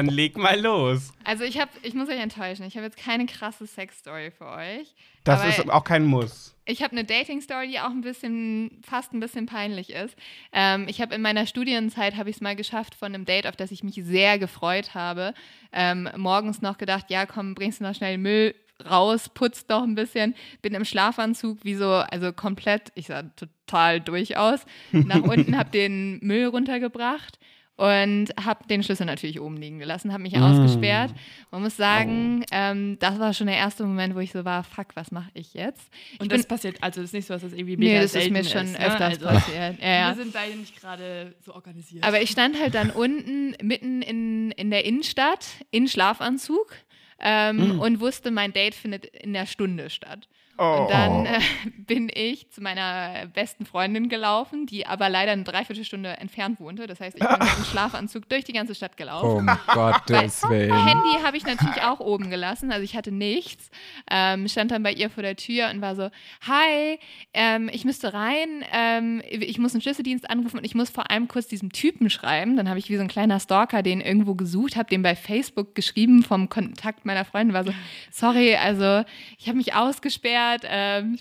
Dann 0.02 0.16
leg 0.16 0.36
mal 0.36 0.60
los. 0.60 1.14
Also 1.24 1.44
ich 1.44 1.60
habe, 1.60 1.70
ich 1.84 1.94
muss 1.94 2.10
euch 2.10 2.20
enttäuschen, 2.20 2.66
ich 2.66 2.76
habe 2.76 2.86
jetzt 2.88 2.98
keine 2.98 3.28
krasse 3.28 3.68
Sexstory 3.68 4.32
für 4.32 4.48
euch. 4.48 4.96
Das 5.24 5.46
ist 5.46 5.70
auch 5.70 5.84
kein 5.84 6.06
Muss. 6.06 6.56
ich 6.66 6.82
habe 6.82 6.94
eine 6.94 7.04
Dating-Story, 7.04 7.68
die 7.68 7.80
auch 7.80 7.92
ein 7.92 8.02
bisschen, 8.02 8.82
fast 8.84 9.14
ein 9.14 9.20
bisschen 9.20 9.46
peinlich 9.46 9.92
ist. 9.92 10.16
Ähm, 10.52 10.88
ich 10.88 11.00
habe 11.02 11.14
in 11.14 11.22
meiner 11.22 11.46
Studienzeit, 11.46 12.18
habe 12.18 12.32
ich 12.32 12.38
es 12.38 12.42
mal 12.42 12.56
geschafft, 12.56 12.96
von 12.96 13.14
einem 13.14 13.26
Date, 13.26 13.46
auf 13.46 13.56
das 13.56 13.70
ich 13.70 13.84
mich 13.84 13.94
sehr 14.04 14.40
gefreut 14.40 14.96
habe, 14.96 15.36
ähm, 15.72 16.10
morgens 16.18 16.64
noch 16.64 16.80
gedacht, 16.80 17.06
ja 17.10 17.28
komm, 17.28 17.54
bringst 17.54 17.80
du 17.80 17.84
noch 17.84 17.94
schnell 17.94 18.14
den 18.14 18.24
Müll 18.24 18.56
raus, 18.90 19.30
putzt 19.30 19.70
doch 19.70 19.84
ein 19.84 19.94
bisschen, 19.94 20.34
bin 20.64 20.74
im 20.74 20.86
Schlafanzug, 20.86 21.60
wie 21.64 21.76
so, 21.76 21.92
also 21.92 22.34
komplett, 22.34 22.92
ich 22.96 23.06
sah 23.06 23.22
total 23.22 24.02
durch 24.02 24.38
aus, 24.38 24.66
nach 24.92 25.22
unten, 25.22 25.56
habe 25.56 25.70
den 25.70 26.18
Müll 26.24 26.48
runtergebracht 26.48 27.38
und 27.82 28.28
habe 28.40 28.68
den 28.68 28.84
Schlüssel 28.84 29.08
natürlich 29.08 29.42
oben 29.42 29.58
liegen 29.58 29.80
gelassen, 29.80 30.14
habe 30.14 30.22
mich 30.22 30.38
ausgesperrt. 30.38 31.16
Man 31.50 31.64
muss 31.64 31.78
sagen, 31.78 32.46
ähm, 32.52 33.00
das 33.00 33.18
war 33.18 33.34
schon 33.34 33.48
der 33.48 33.56
erste 33.56 33.84
Moment, 33.84 34.14
wo 34.14 34.20
ich 34.20 34.32
so 34.32 34.46
war, 34.46 34.64
fuck, 34.64 34.90
was 34.94 35.12
mache 35.12 35.32
ich 35.34 35.56
jetzt? 35.56 35.90
Und 36.20 36.32
ich 36.32 36.38
das 36.42 36.46
passiert, 36.46 36.78
also 36.82 37.02
das 37.02 37.10
ist 37.10 37.14
nicht 37.14 37.26
so, 37.26 37.34
dass 37.34 37.42
das 37.42 37.54
irgendwie 37.54 37.78
mega 37.78 37.94
Nee, 37.94 38.02
das 38.02 38.14
ist 38.14 38.30
mir 38.30 38.44
schon 38.44 38.72
ne? 38.72 38.80
öfters 38.86 39.24
also, 39.24 39.26
passiert. 39.26 39.82
Ja, 39.82 39.88
ja. 39.88 40.08
Wir 40.10 40.24
sind 40.24 40.32
beide 40.32 40.56
nicht 40.58 40.80
gerade 40.80 41.34
so 41.44 41.56
organisiert. 41.56 42.04
Aber 42.04 42.22
ich 42.22 42.30
stand 42.30 42.60
halt 42.60 42.76
dann 42.76 42.92
unten 42.92 43.56
mitten 43.64 44.04
in, 44.04 44.52
in 44.52 44.70
der 44.70 44.86
Innenstadt 44.86 45.48
in 45.72 45.88
Schlafanzug 45.88 46.76
ähm, 47.20 47.80
und 47.80 48.00
wusste, 48.00 48.30
mein 48.30 48.54
Date 48.54 48.76
findet 48.76 49.08
in 49.08 49.34
der 49.34 49.48
Stunde 49.48 49.90
statt. 49.90 50.28
Oh. 50.58 50.82
Und 50.82 50.92
dann 50.92 51.26
äh, 51.26 51.40
bin 51.78 52.10
ich 52.14 52.50
zu 52.52 52.62
meiner 52.62 53.28
besten 53.28 53.66
Freundin 53.66 54.10
gelaufen, 54.10 54.66
die 54.66 54.86
aber 54.86 55.10
leider 55.10 55.32
eine 55.32 55.44
Dreiviertelstunde 55.44 56.18
entfernt 56.18 56.60
wohnte. 56.60 56.88
Das 56.88 57.00
heißt, 57.00 57.18
ich 57.18 57.28
bin 57.28 57.40
mit 57.40 57.58
dem 57.58 57.66
Schlafanzug 57.72 58.30
durch 58.30 58.44
die 58.44 58.54
ganze 58.54 58.76
Stadt 58.76 58.98
gelaufen. 58.98 59.50
Um 59.50 59.58
Gottes 59.74 60.44
Willen. 60.50 60.86
Handy 60.86 61.24
habe 61.24 61.38
ich 61.38 61.46
natürlich 61.46 61.82
auch 61.82 62.00
oben 62.00 62.30
gelassen, 62.30 62.72
also 62.72 62.84
ich 62.84 62.96
hatte 62.96 63.12
nichts. 63.12 63.70
Ähm, 64.10 64.48
stand 64.48 64.72
dann 64.72 64.84
bei 64.84 64.94
ihr 64.94 65.10
vor 65.10 65.24
der 65.24 65.36
Tür 65.36 65.70
und 65.70 65.82
war 65.82 65.96
so, 65.96 66.10
hi, 66.42 67.00
ähm, 67.34 67.70
ich 67.72 67.86
müsste 67.86 68.14
rein, 68.14 68.64
ähm, 68.74 69.22
ich 69.30 69.58
muss 69.58 69.74
einen 69.74 69.82
Schlüsseldienst 69.82 70.30
anrufen 70.30 70.58
und 70.58 70.66
ich 70.66 70.76
muss 70.76 70.90
vor 70.90 71.10
allem 71.10 71.28
kurz 71.28 71.48
diesem 71.48 71.72
Typen 71.72 72.10
schreiben. 72.10 72.58
Dann 72.58 72.70
habe 72.70 72.80
ich 72.80 72.90
wie 72.90 72.96
so 72.96 73.02
ein 73.02 73.08
kleiner 73.08 73.40
Stalker 73.40 73.84
den 73.84 74.02
irgendwo 74.02 74.36
gesucht, 74.36 74.76
habe 74.76 74.90
den 74.90 75.02
bei 75.02 75.16
Facebook 75.16 75.76
geschrieben 75.76 76.24
vom 76.24 76.50
Kontakt 76.50 77.06
meiner 77.06 77.26
Freundin, 77.26 77.54
war 77.54 77.64
so, 77.64 77.74
sorry, 78.12 78.56
also 78.56 79.04
ich 79.38 79.48
habe 79.48 79.58
mich 79.58 79.74
ausgesperrt, 79.74 80.41
ähm, 80.64 81.18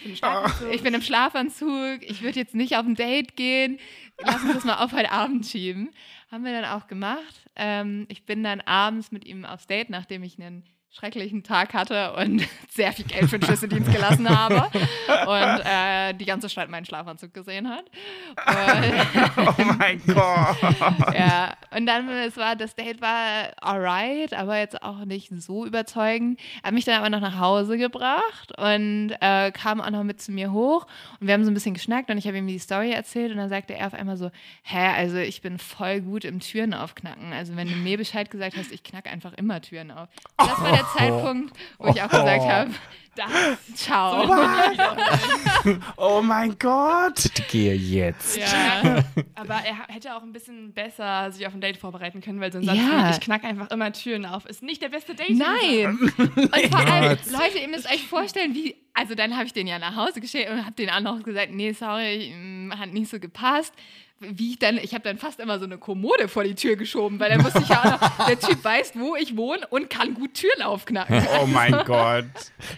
ich 0.72 0.82
bin 0.82 0.94
im 0.94 1.02
Schlafanzug, 1.02 2.00
ich 2.02 2.22
würde 2.22 2.38
jetzt 2.38 2.54
nicht 2.54 2.76
auf 2.76 2.86
ein 2.86 2.94
Date 2.94 3.36
gehen, 3.36 3.78
lass 4.18 4.42
uns 4.42 4.54
das 4.54 4.64
mal 4.64 4.84
auf 4.84 4.92
heute 4.92 5.10
Abend 5.10 5.46
schieben. 5.46 5.90
Haben 6.30 6.44
wir 6.44 6.52
dann 6.52 6.64
auch 6.64 6.86
gemacht. 6.86 7.42
Ähm, 7.56 8.06
ich 8.08 8.24
bin 8.24 8.44
dann 8.44 8.60
abends 8.60 9.10
mit 9.10 9.24
ihm 9.26 9.44
aufs 9.44 9.66
Date, 9.66 9.90
nachdem 9.90 10.22
ich 10.22 10.38
einen 10.40 10.64
schrecklichen 10.92 11.42
Tag 11.44 11.72
hatte 11.72 12.14
und 12.14 12.42
sehr 12.68 12.92
viel 12.92 13.04
Geld 13.04 13.30
für 13.30 13.38
den 13.38 13.46
Schlüsseldienst 13.46 13.92
gelassen 13.92 14.28
habe 14.28 14.56
und 15.26 15.60
äh, 15.64 16.12
die 16.14 16.24
ganze 16.24 16.48
Stadt 16.48 16.68
meinen 16.68 16.84
Schlafanzug 16.84 17.32
gesehen 17.32 17.68
hat. 17.68 17.84
Und, 18.46 19.50
Oh 19.60 19.64
mein 19.78 20.00
Gott. 20.06 21.14
ja, 21.14 21.54
und 21.76 21.86
dann, 21.86 22.08
es 22.08 22.36
war, 22.36 22.56
das 22.56 22.74
Date 22.74 23.00
war 23.00 23.50
alright, 23.60 24.34
aber 24.34 24.58
jetzt 24.58 24.82
auch 24.82 25.04
nicht 25.04 25.30
so 25.40 25.64
überzeugend. 25.64 26.40
Er 26.62 26.68
hat 26.68 26.74
mich 26.74 26.84
dann 26.84 26.96
aber 26.96 27.10
noch 27.10 27.20
nach 27.20 27.38
Hause 27.38 27.78
gebracht 27.78 28.52
und 28.58 29.12
äh, 29.20 29.52
kam 29.52 29.80
auch 29.80 29.90
noch 29.90 30.02
mit 30.02 30.20
zu 30.20 30.32
mir 30.32 30.50
hoch 30.52 30.86
und 31.20 31.26
wir 31.26 31.34
haben 31.34 31.44
so 31.44 31.50
ein 31.50 31.54
bisschen 31.54 31.74
geschnackt 31.74 32.10
und 32.10 32.18
ich 32.18 32.26
habe 32.26 32.36
ihm 32.38 32.46
die 32.46 32.58
Story 32.58 32.90
erzählt 32.90 33.30
und 33.30 33.38
dann 33.38 33.48
sagte 33.48 33.74
er 33.74 33.86
auf 33.86 33.94
einmal 33.94 34.16
so, 34.16 34.30
hä, 34.64 34.88
also 34.96 35.18
ich 35.18 35.40
bin 35.40 35.58
voll 35.58 36.00
gut 36.00 36.24
im 36.24 36.40
Türen 36.40 36.74
aufknacken. 36.74 37.32
Also 37.32 37.54
wenn 37.56 37.68
du 37.68 37.74
mir 37.76 37.96
Bescheid 37.96 38.30
gesagt 38.30 38.56
hast, 38.56 38.72
ich 38.72 38.82
knack 38.82 39.06
einfach 39.06 39.32
immer 39.34 39.60
Türen 39.60 39.90
auf. 39.92 40.08
Und 40.36 40.50
das 40.50 40.60
war 40.60 40.72
der 40.72 40.79
Zeitpunkt, 40.96 41.56
wo 41.78 41.88
ich 41.88 42.02
auch 42.02 42.08
gesagt 42.08 42.42
habe, 42.44 42.70
das, 43.16 43.28
ciao. 43.74 44.24
Oh 45.96 46.22
mein 46.22 46.56
Gott. 46.58 47.24
Gehe 47.50 47.74
jetzt. 47.74 48.36
Ja, 48.38 49.04
aber 49.34 49.54
er 49.56 49.88
hätte 49.94 50.14
auch 50.14 50.22
ein 50.22 50.32
bisschen 50.32 50.72
besser 50.72 51.30
sich 51.32 51.46
auf 51.46 51.52
ein 51.52 51.60
Date 51.60 51.76
vorbereiten 51.76 52.20
können, 52.20 52.40
weil 52.40 52.52
so 52.52 52.58
ein 52.58 52.64
Satz 52.64 52.76
Ja. 52.76 53.10
ich 53.10 53.20
knack 53.20 53.44
einfach 53.44 53.70
immer 53.70 53.92
Türen 53.92 54.24
auf, 54.24 54.46
ist 54.46 54.62
nicht 54.62 54.80
der 54.80 54.88
beste 54.90 55.14
Date. 55.14 55.36
Nein! 55.36 55.98
Und 56.16 56.66
vor 56.70 56.80
allem, 56.80 57.16
Gott. 57.16 57.32
Leute, 57.32 57.58
ihr 57.60 57.68
müsst 57.68 57.90
euch 57.92 58.06
vorstellen, 58.06 58.54
wie. 58.54 58.76
Also, 58.94 59.14
dann 59.14 59.34
habe 59.36 59.44
ich 59.46 59.52
den 59.52 59.66
ja 59.66 59.78
nach 59.78 59.96
Hause 59.96 60.20
geschickt 60.20 60.48
und 60.50 60.64
habe 60.64 60.72
den 60.72 60.90
auch 60.90 61.00
noch 61.00 61.22
gesagt: 61.22 61.50
Nee, 61.52 61.72
sorry, 61.72 62.32
mm, 62.34 62.72
hat 62.78 62.92
nicht 62.92 63.10
so 63.10 63.18
gepasst. 63.18 63.74
Wie 64.22 64.50
ich 64.50 64.58
dann, 64.58 64.76
ich 64.76 64.92
habe 64.92 65.02
dann 65.02 65.16
fast 65.16 65.40
immer 65.40 65.58
so 65.58 65.64
eine 65.64 65.78
Kommode 65.78 66.28
vor 66.28 66.44
die 66.44 66.54
Tür 66.54 66.76
geschoben, 66.76 67.18
weil 67.18 67.30
dann 67.30 67.42
wusste 67.42 67.60
ich 67.60 67.68
ja 67.70 67.80
auch 67.80 68.18
noch, 68.18 68.26
der 68.26 68.38
Typ 68.38 68.62
weiß, 68.62 68.92
wo 68.96 69.16
ich 69.16 69.34
wohne 69.34 69.66
und 69.70 69.88
kann 69.88 70.12
gut 70.12 70.34
Türen 70.34 70.60
aufknacken. 70.62 71.26
Oh 71.40 71.46
mein 71.46 71.72
Gott. 71.86 72.26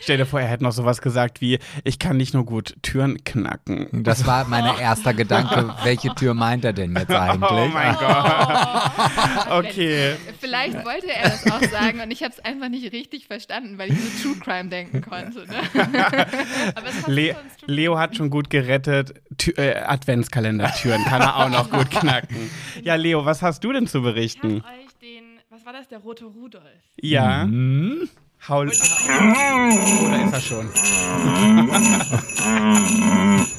Stell 0.01 0.19
dir 0.19 0.27
vor, 0.27 0.41
er 0.41 0.47
hätte 0.47 0.63
noch 0.63 0.71
sowas 0.71 1.01
gesagt 1.01 1.41
wie, 1.41 1.59
ich 1.83 1.99
kann 1.99 2.17
nicht 2.17 2.33
nur 2.33 2.45
gut 2.45 2.77
Türen 2.83 3.25
knacken. 3.25 4.05
Das 4.05 4.25
war 4.25 4.45
mein 4.47 4.65
erster 4.81 5.15
Gedanke. 5.15 5.75
Welche 5.83 6.15
Tür 6.15 6.35
meint 6.35 6.65
er 6.65 6.73
denn 6.73 6.95
jetzt 6.95 7.11
eigentlich? 7.11 7.51
Oh 7.51 7.69
mein 7.73 7.95
Gott. 7.97 8.93
Okay. 9.51 10.15
Vielleicht 10.41 10.85
wollte 10.85 11.11
er 11.13 11.31
das 11.31 11.51
auch 11.51 11.63
sagen 11.71 12.01
und 12.01 12.11
ich 12.11 12.23
habe 12.23 12.33
es 12.33 12.45
einfach 12.45 12.69
nicht 12.69 12.93
richtig 12.93 13.27
verstanden, 13.27 13.79
weil 13.79 13.91
ich 13.93 13.99
so 14.01 14.29
True 14.31 14.41
Crime 14.41 14.69
denken 14.69 15.03
konnte. 15.03 15.41
Ne? 15.41 16.27
Aber 16.75 16.89
es 16.89 16.95
passt 17.03 17.09
Le 17.09 17.37
Leo 17.67 17.99
hat 17.99 18.17
schon 18.17 18.31
gut 18.31 18.49
gerettet. 18.49 19.15
Tü 19.43 19.51
äh, 19.57 19.75
Adventskalendertüren 19.81 21.03
kann 21.05 21.21
er 21.21 21.37
auch 21.37 21.49
noch 21.49 21.69
gut 21.69 21.91
knacken. 22.01 22.49
Ja, 22.85 22.95
Leo, 22.95 23.25
was 23.25 23.43
hast 23.43 23.65
du 23.65 23.73
denn 23.73 23.89
zu 23.89 23.99
Ich 23.99 24.05
berichten? 24.05 24.63
habe 24.63 24.77
euch 24.85 24.95
den, 25.03 25.25
was 25.51 25.67
war 25.67 25.73
das, 25.73 25.89
der 25.89 25.99
rote 25.99 26.27
Rudolf? 26.27 26.63
Ja. 27.01 27.43
Hm? 27.43 28.09
Hau. 28.49 28.61
Oh, 28.61 28.65
da 28.67 30.25
ist 30.25 30.33
er 30.33 30.41
schon. 30.41 30.71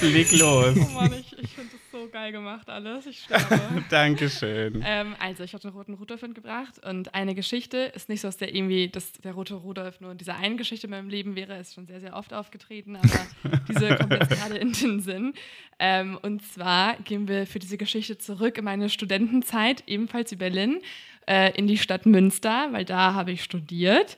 Leg 0.02 0.32
los. 0.32 0.76
Oh 0.76 0.90
Mann, 0.94 1.12
ich, 1.12 1.38
ich 1.38 1.50
finde 1.50 1.70
so 2.04 2.10
geil 2.10 2.32
gemacht 2.32 2.68
alles. 2.68 3.06
Ich 3.06 3.22
sterbe. 3.22 3.84
Dankeschön. 3.90 4.82
ähm, 4.84 5.14
also, 5.18 5.42
ich 5.42 5.52
habe 5.54 5.62
den 5.62 5.70
roten 5.70 5.94
Rudolf 5.94 6.22
mitgebracht 6.22 6.84
und 6.84 7.14
eine 7.14 7.34
Geschichte 7.34 7.78
ist 7.94 8.08
nicht 8.08 8.20
so, 8.20 8.28
dass 8.28 8.36
der 8.36 8.54
irgendwie, 8.54 8.88
dass 8.88 9.12
der 9.12 9.32
rote 9.32 9.54
Rudolf 9.54 10.00
nur 10.00 10.12
in 10.12 10.18
dieser 10.18 10.36
einen 10.36 10.56
Geschichte 10.56 10.86
in 10.86 10.90
meinem 10.90 11.08
Leben 11.08 11.36
wäre, 11.36 11.58
ist 11.58 11.74
schon 11.74 11.86
sehr, 11.86 12.00
sehr 12.00 12.14
oft 12.14 12.32
aufgetreten, 12.32 12.96
aber 12.96 13.58
diese 13.68 13.96
kommt 13.96 14.12
jetzt 14.12 14.30
gerade 14.30 14.56
in 14.56 14.72
den 14.72 15.00
Sinn. 15.00 15.34
Ähm, 15.78 16.18
und 16.22 16.44
zwar 16.44 16.96
gehen 16.98 17.28
wir 17.28 17.46
für 17.46 17.58
diese 17.58 17.78
Geschichte 17.78 18.18
zurück 18.18 18.58
in 18.58 18.64
meine 18.64 18.88
Studentenzeit, 18.88 19.84
ebenfalls 19.86 20.32
in 20.32 20.38
Berlin, 20.38 20.82
äh, 21.26 21.56
in 21.56 21.66
die 21.66 21.78
Stadt 21.78 22.06
Münster, 22.06 22.68
weil 22.72 22.84
da 22.84 23.14
habe 23.14 23.32
ich 23.32 23.42
studiert. 23.42 24.16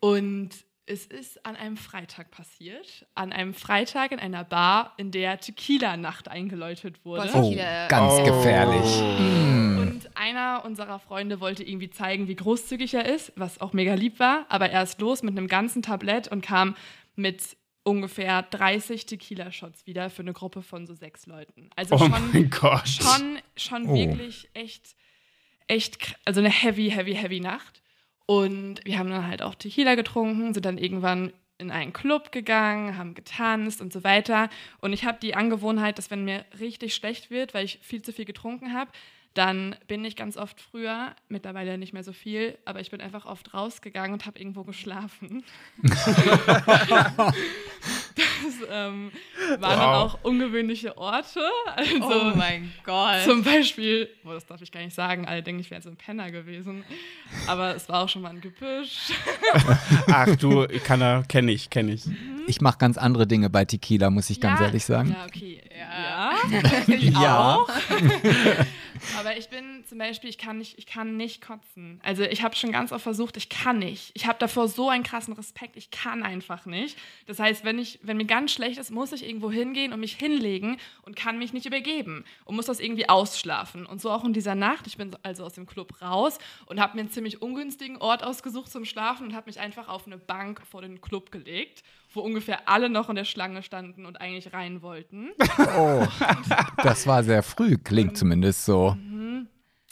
Und 0.00 0.50
es 0.86 1.04
ist 1.06 1.44
an 1.44 1.56
einem 1.56 1.76
Freitag 1.76 2.30
passiert. 2.30 3.06
An 3.16 3.32
einem 3.32 3.54
Freitag 3.54 4.12
in 4.12 4.18
einer 4.20 4.44
Bar, 4.44 4.92
in 4.96 5.10
der 5.10 5.38
Tequila-Nacht 5.40 6.28
eingeläutet 6.28 7.04
wurde. 7.04 7.28
Oh, 7.34 7.42
Tequila. 7.50 7.88
ganz 7.88 8.12
Oh. 8.14 8.24
gefährlich. 8.24 9.00
Und 9.80 10.10
einer 10.16 10.64
unserer 10.64 10.98
Freunde 11.00 11.40
wollte 11.40 11.64
irgendwie 11.64 11.90
zeigen, 11.90 12.28
wie 12.28 12.36
großzügig 12.36 12.94
er 12.94 13.04
ist, 13.06 13.32
was 13.36 13.60
auch 13.60 13.72
mega 13.72 13.94
lieb 13.94 14.18
war. 14.20 14.46
Aber 14.48 14.70
er 14.70 14.82
ist 14.82 15.00
los 15.00 15.22
mit 15.22 15.36
einem 15.36 15.48
ganzen 15.48 15.82
Tablett 15.82 16.28
und 16.28 16.40
kam 16.42 16.76
mit 17.16 17.56
ungefähr 17.82 18.42
30 18.42 19.06
Tequila-Shots 19.06 19.86
wieder 19.86 20.10
für 20.10 20.22
eine 20.22 20.32
Gruppe 20.32 20.62
von 20.62 20.86
so 20.86 20.94
sechs 20.94 21.26
Leuten. 21.26 21.70
Also 21.76 21.94
Oh 21.94 21.98
schon, 21.98 22.10
mein 22.10 22.50
Gott. 22.50 22.88
schon, 22.88 23.38
schon 23.56 23.86
Oh. 23.86 23.94
wirklich 23.94 24.48
echt, 24.54 24.94
echt, 25.68 26.16
also 26.24 26.40
eine 26.40 26.50
heavy, 26.50 26.90
heavy, 26.90 27.14
heavy 27.14 27.40
Nacht. 27.40 27.82
Und 28.26 28.80
wir 28.84 28.98
haben 28.98 29.10
dann 29.10 29.26
halt 29.26 29.42
auch 29.42 29.54
Tequila 29.54 29.94
getrunken, 29.94 30.52
sind 30.52 30.66
dann 30.66 30.78
irgendwann 30.78 31.32
in 31.58 31.70
einen 31.70 31.92
Club 31.92 32.32
gegangen, 32.32 32.98
haben 32.98 33.14
getanzt 33.14 33.80
und 33.80 33.92
so 33.92 34.04
weiter. 34.04 34.50
Und 34.80 34.92
ich 34.92 35.04
habe 35.04 35.18
die 35.22 35.34
Angewohnheit, 35.34 35.96
dass 35.98 36.10
wenn 36.10 36.24
mir 36.24 36.44
richtig 36.58 36.94
schlecht 36.94 37.30
wird, 37.30 37.54
weil 37.54 37.64
ich 37.64 37.78
viel 37.82 38.02
zu 38.02 38.12
viel 38.12 38.24
getrunken 38.24 38.74
habe, 38.74 38.90
dann 39.36 39.76
bin 39.86 40.04
ich 40.04 40.16
ganz 40.16 40.36
oft 40.36 40.60
früher, 40.60 41.14
mittlerweile 41.28 41.78
nicht 41.78 41.92
mehr 41.92 42.02
so 42.04 42.12
viel, 42.12 42.58
aber 42.64 42.80
ich 42.80 42.90
bin 42.90 43.00
einfach 43.00 43.26
oft 43.26 43.54
rausgegangen 43.54 44.12
und 44.14 44.26
habe 44.26 44.38
irgendwo 44.38 44.64
geschlafen. 44.64 45.44
das 45.82 46.06
ähm, 48.70 49.10
waren 49.58 49.78
dann 49.78 49.90
Wow. 49.90 50.14
auch 50.14 50.18
ungewöhnliche 50.24 50.96
Orte. 50.96 51.40
Also 51.76 52.32
Oh 52.32 52.34
mein 52.34 52.72
Gott. 52.84 53.22
zum 53.24 53.42
Beispiel, 53.42 54.08
oh, 54.24 54.30
das 54.32 54.46
darf 54.46 54.62
ich 54.62 54.72
gar 54.72 54.80
nicht 54.80 54.94
sagen, 54.94 55.26
alle 55.26 55.42
denken, 55.42 55.60
ich 55.60 55.70
wäre 55.70 55.82
so 55.82 55.90
ein 55.90 55.96
Penner 55.96 56.30
gewesen. 56.30 56.84
Aber 57.46 57.74
es 57.76 57.88
war 57.88 58.02
auch 58.04 58.08
schon 58.08 58.22
mal 58.22 58.30
ein 58.30 58.40
Gebüsch. 58.40 59.12
Ach 60.10 60.34
du, 60.36 60.66
kann 60.84 61.00
er, 61.02 61.22
kenne 61.28 61.52
ich, 61.52 61.68
kenne 61.70 61.92
ich. 61.92 62.04
Ich 62.46 62.60
mache 62.60 62.78
ganz 62.78 62.96
andere 62.96 63.26
Dinge 63.26 63.50
bei 63.50 63.64
Tequila, 63.64 64.08
muss 64.10 64.30
ich 64.30 64.40
ganz 64.40 64.60
Ja, 64.60 64.66
ehrlich 64.66 64.84
sagen. 64.84 65.10
Ja, 65.10 65.24
okay. 65.26 65.60
Ja. 65.78 66.32
Ja. 67.20 67.54
Auch. 67.66 67.68
Aber 69.18 69.36
ich 69.36 69.48
bin 69.48 69.84
zum 69.88 69.98
Beispiel, 69.98 70.30
ich 70.30 70.38
kann 70.38 70.58
nicht, 70.58 70.78
ich 70.78 70.86
kann 70.86 71.16
nicht 71.16 71.40
kotzen. 71.40 72.00
Also 72.02 72.22
ich 72.22 72.42
habe 72.42 72.56
schon 72.56 72.72
ganz 72.72 72.92
oft 72.92 73.02
versucht, 73.02 73.36
ich 73.36 73.48
kann 73.48 73.78
nicht. 73.78 74.10
Ich 74.14 74.26
habe 74.26 74.38
davor 74.38 74.68
so 74.68 74.88
einen 74.88 75.04
krassen 75.04 75.34
Respekt, 75.34 75.76
ich 75.76 75.90
kann 75.90 76.22
einfach 76.22 76.66
nicht. 76.66 76.98
Das 77.26 77.38
heißt, 77.38 77.64
wenn 77.64 77.78
ich, 77.78 77.98
wenn 78.02 78.16
mir 78.16 78.26
ganz 78.26 78.52
schlecht 78.52 78.78
ist, 78.78 78.90
muss 78.90 79.12
ich 79.12 79.26
irgendwo 79.26 79.50
hingehen 79.50 79.92
und 79.92 80.00
mich 80.00 80.14
hinlegen 80.16 80.78
und 81.02 81.16
kann 81.16 81.38
mich 81.38 81.52
nicht 81.52 81.66
übergeben 81.66 82.24
und 82.44 82.56
muss 82.56 82.66
das 82.66 82.80
irgendwie 82.80 83.08
ausschlafen. 83.08 83.86
Und 83.86 84.00
so 84.00 84.10
auch 84.10 84.24
in 84.24 84.32
dieser 84.32 84.54
Nacht. 84.54 84.86
Ich 84.86 84.96
bin 84.96 85.14
also 85.22 85.44
aus 85.44 85.54
dem 85.54 85.66
Club 85.66 86.00
raus 86.00 86.38
und 86.66 86.80
habe 86.80 86.96
mir 86.96 87.00
einen 87.00 87.10
ziemlich 87.10 87.42
ungünstigen 87.42 87.96
Ort 87.98 88.22
ausgesucht 88.22 88.70
zum 88.70 88.84
Schlafen 88.84 89.26
und 89.28 89.34
habe 89.34 89.46
mich 89.48 89.60
einfach 89.60 89.88
auf 89.88 90.06
eine 90.06 90.18
Bank 90.18 90.62
vor 90.66 90.82
den 90.82 91.00
Club 91.00 91.30
gelegt, 91.30 91.82
wo 92.16 92.20
ungefähr 92.20 92.68
alle 92.68 92.88
noch 92.88 93.08
in 93.08 93.16
der 93.16 93.24
Schlange 93.24 93.62
standen 93.62 94.06
und 94.06 94.20
eigentlich 94.20 94.52
rein 94.52 94.82
wollten. 94.82 95.30
Oh, 95.78 96.06
das 96.82 97.06
war 97.06 97.22
sehr 97.22 97.42
früh, 97.42 97.76
klingt 97.76 98.16
zumindest 98.16 98.64
so. 98.64 98.96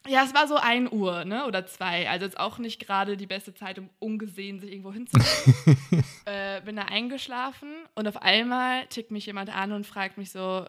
Ja, 0.07 0.23
es 0.25 0.35
war 0.35 0.47
so 0.47 0.57
1 0.57 0.93
Uhr, 0.93 1.25
ne? 1.25 1.47
Oder 1.47 1.66
zwei. 1.66 2.09
Also 2.11 2.26
jetzt 2.26 2.38
auch 2.38 2.59
nicht 2.59 2.78
gerade 2.78 3.16
die 3.16 3.26
beste 3.26 3.54
Zeit, 3.54 3.78
um 3.78 3.88
ungesehen 3.99 4.61
sich 4.61 4.71
irgendwo 4.71 4.93
hinzulegen. 4.93 6.04
äh, 6.26 6.61
bin 6.62 6.76
da 6.76 6.83
eingeschlafen 6.83 7.71
und 7.95 8.07
auf 8.07 8.21
einmal 8.21 8.87
tickt 8.88 9.11
mich 9.11 9.25
jemand 9.26 9.54
an 9.54 9.73
und 9.73 9.87
fragt 9.87 10.19
mich 10.19 10.31
so: 10.31 10.66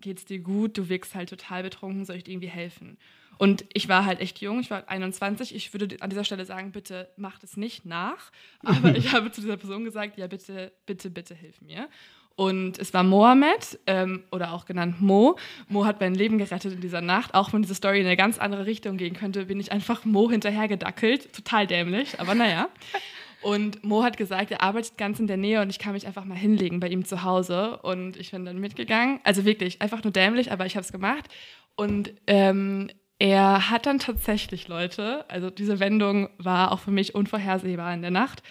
Geht's 0.00 0.24
dir 0.24 0.38
gut? 0.38 0.78
Du 0.78 0.88
wirkst 0.88 1.14
halt 1.14 1.28
total 1.28 1.62
betrunken, 1.62 2.06
soll 2.06 2.16
ich 2.16 2.24
dir 2.24 2.32
irgendwie 2.32 2.48
helfen? 2.48 2.98
Und 3.38 3.64
ich 3.72 3.88
war 3.88 4.04
halt 4.04 4.20
echt 4.20 4.40
jung, 4.40 4.60
ich 4.60 4.70
war 4.70 4.88
21. 4.88 5.54
Ich 5.54 5.72
würde 5.72 5.96
an 6.00 6.10
dieser 6.10 6.24
Stelle 6.24 6.44
sagen, 6.44 6.72
bitte 6.72 7.08
macht 7.16 7.44
es 7.44 7.56
nicht 7.56 7.86
nach. 7.86 8.30
Aber 8.64 8.94
ich 8.94 9.12
habe 9.12 9.30
zu 9.30 9.40
dieser 9.40 9.56
Person 9.56 9.84
gesagt, 9.84 10.18
ja, 10.18 10.26
bitte, 10.26 10.72
bitte, 10.86 11.08
bitte 11.08 11.34
hilf 11.34 11.60
mir. 11.62 11.88
Und 12.34 12.78
es 12.78 12.94
war 12.94 13.02
Mohammed, 13.02 13.80
ähm, 13.86 14.22
oder 14.30 14.52
auch 14.52 14.64
genannt 14.64 15.00
Mo. 15.00 15.36
Mo 15.66 15.84
hat 15.84 16.00
mein 16.00 16.14
Leben 16.14 16.38
gerettet 16.38 16.72
in 16.72 16.80
dieser 16.80 17.00
Nacht. 17.00 17.34
Auch 17.34 17.52
wenn 17.52 17.62
diese 17.62 17.74
Story 17.74 17.98
in 17.98 18.06
eine 18.06 18.16
ganz 18.16 18.38
andere 18.38 18.64
Richtung 18.64 18.96
gehen 18.96 19.14
könnte, 19.14 19.46
bin 19.46 19.58
ich 19.58 19.72
einfach 19.72 20.04
Mo 20.04 20.30
hinterhergedackelt. 20.30 21.32
Total 21.32 21.66
dämlich, 21.66 22.20
aber 22.20 22.36
naja. 22.36 22.68
Und 23.42 23.82
Mo 23.84 24.04
hat 24.04 24.16
gesagt, 24.16 24.52
er 24.52 24.62
arbeitet 24.62 24.96
ganz 24.96 25.18
in 25.18 25.26
der 25.26 25.36
Nähe 25.36 25.60
und 25.62 25.70
ich 25.70 25.80
kann 25.80 25.94
mich 25.94 26.06
einfach 26.06 26.24
mal 26.24 26.36
hinlegen 26.36 26.78
bei 26.78 26.88
ihm 26.88 27.04
zu 27.04 27.24
Hause. 27.24 27.78
Und 27.78 28.16
ich 28.16 28.30
bin 28.30 28.44
dann 28.44 28.58
mitgegangen. 28.58 29.18
Also 29.24 29.44
wirklich, 29.44 29.82
einfach 29.82 30.04
nur 30.04 30.12
dämlich, 30.12 30.52
aber 30.52 30.64
ich 30.64 30.76
habe 30.76 30.84
es 30.84 30.92
gemacht. 30.92 31.28
Und 31.74 32.12
ähm, 32.28 32.88
er 33.18 33.70
hat 33.70 33.86
dann 33.86 33.98
tatsächlich, 33.98 34.68
Leute, 34.68 35.24
also 35.28 35.50
diese 35.50 35.80
Wendung 35.80 36.28
war 36.38 36.72
auch 36.72 36.80
für 36.80 36.92
mich 36.92 37.14
unvorhersehbar 37.14 37.92
in 37.92 38.02
der 38.02 38.12
Nacht. 38.12 38.42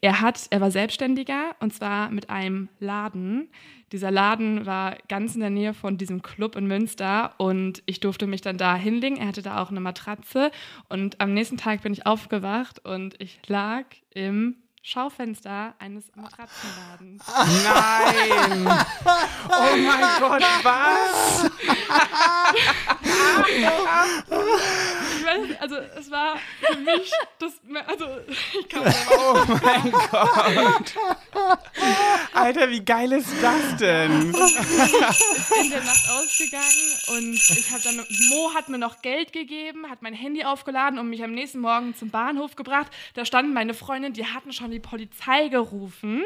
Er 0.00 0.20
hat, 0.20 0.46
er 0.50 0.60
war 0.60 0.70
Selbstständiger 0.70 1.54
und 1.60 1.72
zwar 1.72 2.10
mit 2.10 2.28
einem 2.28 2.68
Laden. 2.80 3.48
Dieser 3.92 4.10
Laden 4.10 4.66
war 4.66 4.96
ganz 5.08 5.34
in 5.34 5.40
der 5.40 5.50
Nähe 5.50 5.74
von 5.74 5.96
diesem 5.96 6.22
Club 6.22 6.56
in 6.56 6.66
Münster 6.66 7.34
und 7.38 7.82
ich 7.86 8.00
durfte 8.00 8.26
mich 8.26 8.40
dann 8.40 8.58
da 8.58 8.74
hinlegen. 8.74 9.16
Er 9.16 9.28
hatte 9.28 9.42
da 9.42 9.62
auch 9.62 9.70
eine 9.70 9.80
Matratze 9.80 10.50
und 10.88 11.20
am 11.20 11.34
nächsten 11.34 11.56
Tag 11.56 11.82
bin 11.82 11.92
ich 11.92 12.06
aufgewacht 12.06 12.84
und 12.84 13.14
ich 13.20 13.38
lag 13.46 13.84
im 14.14 14.56
Schaufenster 14.84 15.74
eines 15.78 16.04
Matratzenladens. 16.16 17.22
Nein! 17.64 18.84
Oh 19.54 19.76
mein 19.76 20.00
Gott, 20.18 20.42
was? 20.62 21.50
Ich 23.52 25.24
weiß, 25.26 25.60
also 25.60 25.76
es 25.76 26.10
war 26.10 26.36
für 26.60 26.76
mich 26.78 27.12
das, 27.38 27.52
also 27.86 28.06
ich 28.28 28.68
kann 28.68 28.84
nicht 28.84 28.96
Oh 29.10 29.36
mein 29.62 29.92
Gott. 29.92 30.94
Alter, 32.32 32.70
wie 32.70 32.84
geil 32.84 33.12
ist 33.12 33.28
das 33.42 33.76
denn? 33.78 34.32
in 34.32 34.32
der 35.70 35.82
Nacht 35.82 36.10
ausgegangen 36.10 36.98
und 37.08 37.34
ich 37.34 37.70
habe 37.70 37.82
dann, 37.82 37.96
Mo 38.30 38.54
hat 38.54 38.68
mir 38.68 38.78
noch 38.78 39.02
Geld 39.02 39.32
gegeben, 39.32 39.88
hat 39.90 40.02
mein 40.02 40.14
Handy 40.14 40.44
aufgeladen 40.44 40.98
und 40.98 41.08
mich 41.08 41.22
am 41.22 41.32
nächsten 41.32 41.60
Morgen 41.60 41.94
zum 41.94 42.10
Bahnhof 42.10 42.56
gebracht. 42.56 42.90
Da 43.14 43.24
standen 43.24 43.52
meine 43.52 43.74
Freundinnen, 43.74 44.14
die 44.14 44.26
hatten 44.26 44.52
schon 44.52 44.71
die 44.72 44.80
Polizei 44.80 45.48
gerufen 45.48 46.22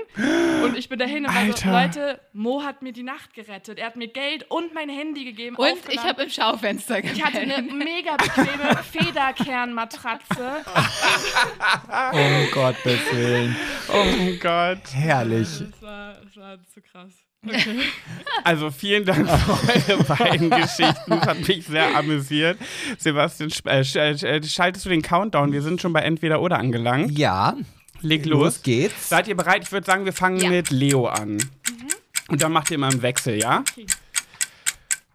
und 0.65 0.77
ich 0.77 0.89
bin 0.89 0.99
dahin 0.99 1.27
und 1.27 1.35
war 1.35 1.53
so. 1.57 1.69
Leute, 1.71 2.21
Mo 2.33 2.63
hat 2.65 2.81
mir 2.83 2.93
die 2.93 3.03
Nacht 3.03 3.35
gerettet. 3.35 3.79
Er 3.79 3.87
hat 3.87 3.97
mir 3.97 4.09
Geld 4.09 4.47
und 4.51 4.73
mein 4.75 4.89
Handy 4.89 5.25
gegeben. 5.25 5.57
Und 5.57 5.77
ich 5.91 5.99
habe 6.03 6.23
im 6.23 6.31
Schaufenster 6.31 7.05
ich 7.05 7.23
hatte 7.23 7.39
eine 7.41 7.61
mega 7.63 8.17
bequeme 8.17 8.81
Federkernmatratze. 8.93 10.65
Um 12.13 12.51
Gottes 12.53 13.01
Willen. 13.13 13.57
Oh 13.93 14.05
mein 14.17 14.39
Gott. 14.41 14.79
Herrlich. 14.93 15.49
Das 15.71 15.83
war, 15.83 16.15
das 16.25 16.37
war 16.37 16.59
zu 16.73 16.81
krass. 16.81 17.13
Also 18.45 18.71
vielen 18.71 19.05
Dank 19.05 19.29
für 19.29 19.93
eure 19.93 20.05
beiden 20.05 20.51
Geschichten. 20.51 21.11
Das 21.11 21.27
hat 21.27 21.47
mich 21.49 21.65
sehr 21.67 21.97
amüsiert. 21.97 22.59
Sebastian, 22.99 23.51
sch- 23.51 23.69
äh, 23.69 23.81
sch- 23.81 24.25
äh, 24.27 24.43
schaltest 24.43 24.85
du 24.85 24.89
den 24.91 25.03
Countdown? 25.03 25.53
Wir 25.53 25.63
sind 25.63 25.81
schon 25.81 25.93
bei 25.93 26.01
Entweder 26.03 26.41
oder 26.41 26.59
angelangt. 26.59 27.17
Ja, 27.19 27.55
Leg 28.01 28.27
los 28.27 28.41
los. 28.43 28.63
geht's. 28.63 29.09
Seid 29.09 29.29
ihr 29.29 29.37
bereit? 29.37 29.63
Ich 29.65 29.73
würde 29.73 29.87
sagen, 29.87 30.05
wir 30.05 30.13
fangen 30.13 30.39
Ja. 30.41 30.51
mit 30.51 30.71
Leo 30.71 31.07
an. 31.07 31.39
Und 32.29 32.43
dann 32.43 32.53
macht 32.53 32.71
ihr 32.71 32.75
immer 32.77 32.93
im 32.93 33.03
Wechsel, 33.03 33.39
ja? 33.41 33.63
Okay. 33.77 33.87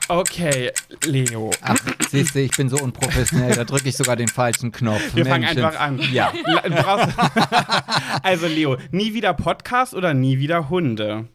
Okay, 0.08 0.72
Leo. 1.06 1.52
Ach, 1.62 1.78
siehst 2.10 2.36
du, 2.36 2.40
ich 2.42 2.52
bin 2.52 2.68
so 2.68 2.78
unprofessionell, 2.78 3.56
da 3.56 3.64
drücke 3.64 3.88
ich 3.88 3.96
sogar 3.96 4.18
den 4.18 4.28
falschen 4.28 4.74
Knopf. 4.74 5.16
Wir 5.16 5.26
fangen 5.26 5.46
Menschen. 5.46 5.64
einfach 5.64 5.80
an. 5.80 6.00
Ja. 6.12 6.34
Also 8.24 8.48
Leo, 8.48 8.78
nie 8.92 9.14
wieder 9.14 9.34
Podcast 9.34 9.94
oder 9.94 10.14
nie 10.14 10.40
wieder 10.40 10.70
Hunde? 10.70 11.28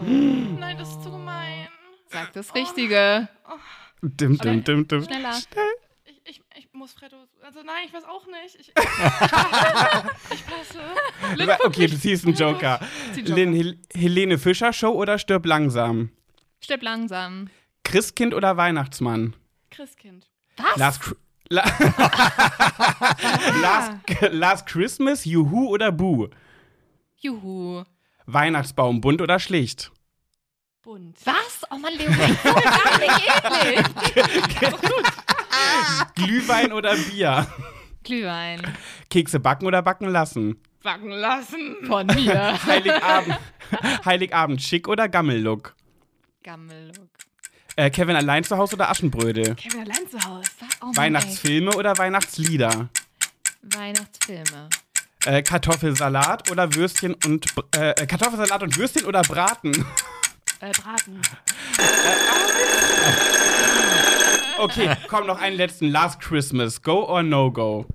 Nein, 0.00 0.76
das 0.78 0.88
ist 0.90 1.02
zu 1.02 1.10
gemein. 1.12 1.68
Sag 2.08 2.32
das 2.32 2.52
Richtige. 2.54 3.28
Dim, 4.02 4.38
dim, 4.38 4.64
dim, 4.64 4.88
dim. 4.88 5.04
Schneller. 5.04 5.38
Ich 5.38 5.48
muss 6.82 6.92
Freddo. 6.94 7.16
Also 7.44 7.62
nein, 7.62 7.84
ich 7.86 7.92
weiß 7.94 8.02
auch 8.06 8.26
nicht. 8.26 8.56
Ich, 8.58 8.68
ich 10.34 10.46
passe. 10.46 10.80
Lynn, 11.36 11.50
Okay, 11.64 11.86
du 11.86 11.96
ziehst 11.96 12.26
einen 12.26 12.34
Joker. 12.44 12.80
Zieh 13.14 13.20
einen 13.20 13.26
Joker. 13.28 13.34
Lynn, 13.36 13.54
Hel 13.54 13.78
Helene 13.94 14.36
Fischer 14.36 14.72
Show 14.72 14.90
oder 14.90 15.16
stirb 15.20 15.46
langsam? 15.46 16.10
Stirb 16.60 16.82
langsam. 16.82 17.48
Christkind 17.84 18.34
oder 18.34 18.56
Weihnachtsmann? 18.56 19.36
Christkind. 19.70 20.26
Was? 20.56 20.76
Last, 20.76 21.14
La 21.50 21.62
Last, 23.60 23.92
Last 24.32 24.66
Christmas, 24.66 25.24
Juhu 25.24 25.68
oder 25.68 25.92
Boo? 25.92 26.30
Juhu. 27.18 27.84
Weihnachtsbaum, 28.26 29.00
bunt 29.00 29.22
oder 29.22 29.38
schlicht? 29.38 29.92
Bunt. 30.82 31.16
Was? 31.24 31.62
Oh 31.70 31.78
Mann, 31.78 31.92
Leo, 31.96 32.10
das 32.10 32.30
ist 32.30 32.42
so 32.42 32.54
gar 32.54 32.98
nicht 32.98 33.84
eklig. 34.18 35.31
Glühwein 36.14 36.72
oder 36.72 36.94
Bier? 36.96 37.46
Glühwein. 38.04 38.62
Kekse 39.10 39.40
backen 39.40 39.66
oder 39.66 39.82
backen 39.82 40.08
lassen? 40.08 40.60
Backen 40.82 41.10
lassen. 41.10 41.76
Von 41.86 42.06
mir. 42.06 42.58
Heiligabend, 42.66 43.38
Heiligabend 44.04 44.62
schick 44.62 44.88
oder 44.88 45.08
Gammellook? 45.08 45.74
Gammellook. 46.42 47.08
Äh, 47.76 47.90
Kevin 47.90 48.16
allein 48.16 48.44
zu 48.44 48.58
Hause 48.58 48.74
oder 48.74 48.90
Aschenbrödel? 48.90 49.54
Kevin 49.54 49.80
allein 49.80 50.08
zu 50.10 50.18
Hause. 50.28 50.50
Oh 50.80 50.86
Mann, 50.86 50.96
Weihnachtsfilme 50.96 51.74
oder 51.76 51.96
Weihnachtslieder? 51.96 52.90
ey. 53.72 53.78
Weihnachtsfilme. 53.78 54.68
Äh, 55.24 55.42
Kartoffelsalat 55.42 56.50
oder 56.50 56.74
Würstchen 56.74 57.14
und 57.24 57.46
äh, 57.76 57.90
äh, 57.90 58.06
Kartoffelsalat 58.06 58.62
und 58.64 58.76
Würstchen 58.76 59.04
oder 59.06 59.22
Braten? 59.22 59.72
Äh, 60.60 60.72
Braten. 60.72 61.20
Okay, 64.58 64.94
komm 65.08 65.26
noch 65.26 65.40
einen 65.40 65.56
letzten. 65.56 65.88
Last 65.88 66.20
Christmas, 66.20 66.82
go 66.82 67.04
or 67.04 67.22
no 67.22 67.50
go? 67.50 67.86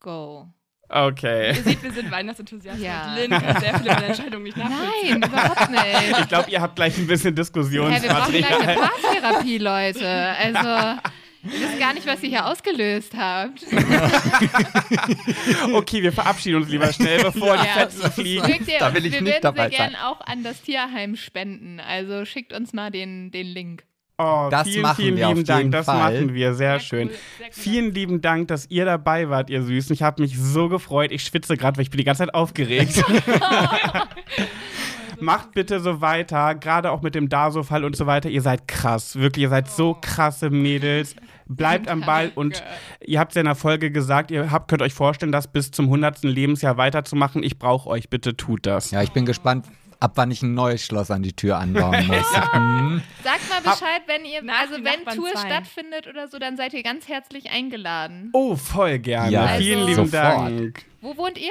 Go. 0.00 0.46
Okay. 0.90 1.48
Ihr 1.48 1.54
seht, 1.62 1.82
wir 1.82 1.92
sind 1.92 2.10
Weihnachtsenthusiasten. 2.10 2.82
Ja. 2.82 3.14
Lynn 3.14 3.30
kann 3.30 3.60
sehr 3.60 3.78
viele 3.78 3.92
meiner 3.92 4.06
Entscheidungen 4.06 4.42
nicht 4.44 4.56
nachvollziehen. 4.56 5.20
Nein, 5.20 5.30
überhaupt 5.30 5.70
nicht. 5.70 6.20
Ich 6.20 6.28
glaube, 6.28 6.50
ihr 6.50 6.62
habt 6.62 6.76
gleich 6.76 6.96
ein 6.96 7.06
bisschen 7.06 7.36
Hä, 7.36 7.42
wir 7.42 7.44
brauchen 7.44 7.92
gleich 7.92 8.06
eine 8.06 8.46
Diskussionsmaterial. 8.46 8.88
Paartherapie, 9.02 9.58
Leute. 9.58 10.08
Also, 10.08 11.00
ihr 11.44 11.60
wisst 11.60 11.78
gar 11.78 11.92
nicht, 11.92 12.06
was 12.06 12.22
ihr 12.22 12.30
hier 12.30 12.46
ausgelöst 12.46 13.12
habt. 13.14 13.66
Okay, 15.74 16.02
wir 16.02 16.12
verabschieden 16.12 16.56
uns 16.56 16.68
lieber 16.68 16.92
schnell, 16.92 17.22
bevor 17.22 17.56
die 17.56 17.66
Ja. 17.66 17.72
Fetzen 17.72 18.10
fliegen. 18.12 18.64
Ihr 18.66 18.78
Da 18.78 18.94
will 18.94 19.06
ich 19.06 19.12
wir 19.12 19.20
nicht 19.22 19.32
würden 19.34 19.42
dabei 19.42 19.68
sehr 19.68 19.78
sein. 19.78 19.90
gern 19.92 20.02
auch 20.02 20.20
an 20.22 20.42
das 20.42 20.62
Tierheim 20.62 21.16
spenden. 21.16 21.80
Also 21.80 22.24
schickt 22.24 22.52
uns 22.52 22.72
mal 22.72 22.90
den, 22.90 23.30
den 23.30 23.46
Link. 23.46 23.84
Oh, 24.20 24.48
Das 24.50 24.66
vielen, 24.66 24.82
machen 24.82 24.96
vielen 24.96 25.16
wir 25.16 25.28
auf 25.28 25.34
lieben 25.34 25.46
Dank. 25.46 25.58
jeden 25.60 25.70
Das 25.70 25.86
Fall. 25.86 26.12
machen 26.14 26.34
wir. 26.34 26.52
Sehr 26.54 26.80
Sehr 26.80 26.80
schön. 26.80 27.08
cool, 27.08 27.14
sehr 27.38 27.46
cool. 27.46 27.52
Vielen 27.52 27.94
lieben 27.94 28.20
Dank, 28.20 28.48
dass 28.48 28.66
ihr 28.68 28.84
dabei 28.84 29.28
wart, 29.30 29.48
ihr 29.48 29.62
Süßen. 29.62 29.92
Ich 29.94 30.02
habe 30.02 30.20
mich 30.22 30.36
so 30.36 30.68
gefreut. 30.68 31.12
Ich 31.12 31.22
schwitze 31.22 31.56
gerade, 31.56 31.76
weil 31.76 31.82
ich 31.84 31.90
bin 31.90 31.98
die 31.98 32.04
ganze 32.04 32.24
Zeit 32.24 32.34
aufgeregt. 32.34 33.02
Macht 35.20 35.52
bitte 35.52 35.80
so 35.80 36.00
weiter, 36.00 36.54
gerade 36.54 36.90
auch 36.92 37.02
mit 37.02 37.14
dem 37.16 37.28
Daso-Fall 37.28 37.84
und 37.84 37.96
so 37.96 38.06
weiter. 38.06 38.28
Ihr 38.28 38.42
seid 38.42 38.68
krass, 38.68 39.16
wirklich, 39.16 39.42
ihr 39.44 39.48
seid 39.48 39.68
so 39.68 39.96
krasse 40.00 40.48
Mädels. 40.50 41.16
Bleibt 41.46 41.88
am 41.88 42.02
Ball 42.02 42.30
und 42.34 42.62
ihr 43.04 43.18
habt 43.18 43.32
es 43.32 43.34
ja 43.36 43.40
in 43.40 43.46
der 43.46 43.54
Folge 43.56 43.90
gesagt, 43.90 44.30
ihr 44.30 44.50
habt, 44.50 44.68
könnt 44.68 44.82
euch 44.82 44.94
vorstellen, 44.94 45.32
das 45.32 45.48
bis 45.48 45.70
zum 45.72 45.86
100. 45.86 46.22
Lebensjahr 46.24 46.76
weiterzumachen. 46.76 47.42
Ich 47.42 47.58
brauche 47.58 47.88
euch, 47.88 48.08
bitte 48.10 48.36
tut 48.36 48.66
das. 48.66 48.90
Ja, 48.92 49.02
ich 49.02 49.10
bin 49.12 49.24
gespannt, 49.26 49.66
ab 50.00 50.12
wann 50.14 50.30
ich 50.30 50.42
ein 50.42 50.54
neues 50.54 50.84
Schloss 50.84 51.10
an 51.10 51.22
die 51.22 51.32
Tür 51.34 51.58
anbauen 51.58 52.06
muss. 52.06 52.26
Mhm. 52.54 53.02
Sagt 53.24 53.48
mal 53.50 53.60
Bescheid, 53.62 54.02
wenn 54.06 54.24
ihr, 54.24 54.42
Nach 54.42 54.60
also 54.60 54.74
wenn 54.76 54.82
Nachbarn 55.00 55.16
Tour 55.16 55.30
zwei. 55.32 55.46
stattfindet 55.46 56.06
oder 56.06 56.28
so, 56.28 56.38
dann 56.38 56.56
seid 56.56 56.72
ihr 56.74 56.82
ganz 56.82 57.08
herzlich 57.08 57.50
eingeladen. 57.50 58.30
Oh, 58.32 58.56
voll 58.56 58.98
gerne. 58.98 59.30
Ja, 59.32 59.48
Vielen 59.58 59.78
also- 59.80 59.88
lieben 59.90 60.06
Sofort. 60.10 60.36
Dank. 60.50 60.84
Wo 61.00 61.16
wohnt 61.16 61.38
ihr? 61.38 61.50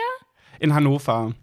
In 0.60 0.73
Hannover. 0.73 1.33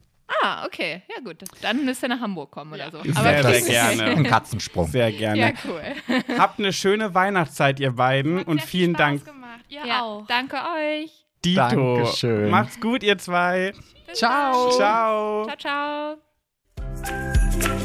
Ah, 0.43 0.65
okay. 0.67 1.03
Ja 1.15 1.23
gut, 1.23 1.37
dann 1.61 1.85
müsst 1.85 2.03
ihr 2.03 2.09
nach 2.09 2.21
Hamburg 2.21 2.51
kommen 2.51 2.73
oder 2.73 2.91
so. 2.91 3.03
Sehr, 3.03 3.13
sehr 3.13 3.43
kriegt- 3.43 3.67
gerne. 3.67 4.05
Ein 4.05 4.25
Katzensprung. 4.25 4.89
Sehr 4.89 5.13
gerne. 5.13 5.39
Ja, 5.41 5.51
cool. 5.67 5.83
Habt 6.39 6.59
eine 6.59 6.73
schöne 6.73 7.15
Weihnachtszeit, 7.15 7.79
ihr 7.79 7.93
beiden. 7.93 8.39
Hat 8.41 8.47
Und 8.49 8.59
sehr 8.61 8.67
viel 8.69 8.81
vielen 8.81 8.95
Spaß 8.95 8.99
Dank, 9.07 9.25
Gemacht. 9.27 9.61
Ihr 9.69 9.87
Ja, 9.87 10.03
auch. 10.03 10.27
danke 10.27 10.57
euch. 10.57 11.11
Dito. 11.45 11.61
Dankeschön. 11.61 12.51
Macht's 12.51 12.81
gut, 12.81 13.03
ihr 13.03 13.19
zwei. 13.19 13.73
Bis 14.07 14.19
Ciao. 14.19 14.71
Ciao. 14.71 15.47
dann. 15.47 15.59
Ciao, 15.59 16.17
ciao. 17.05 17.84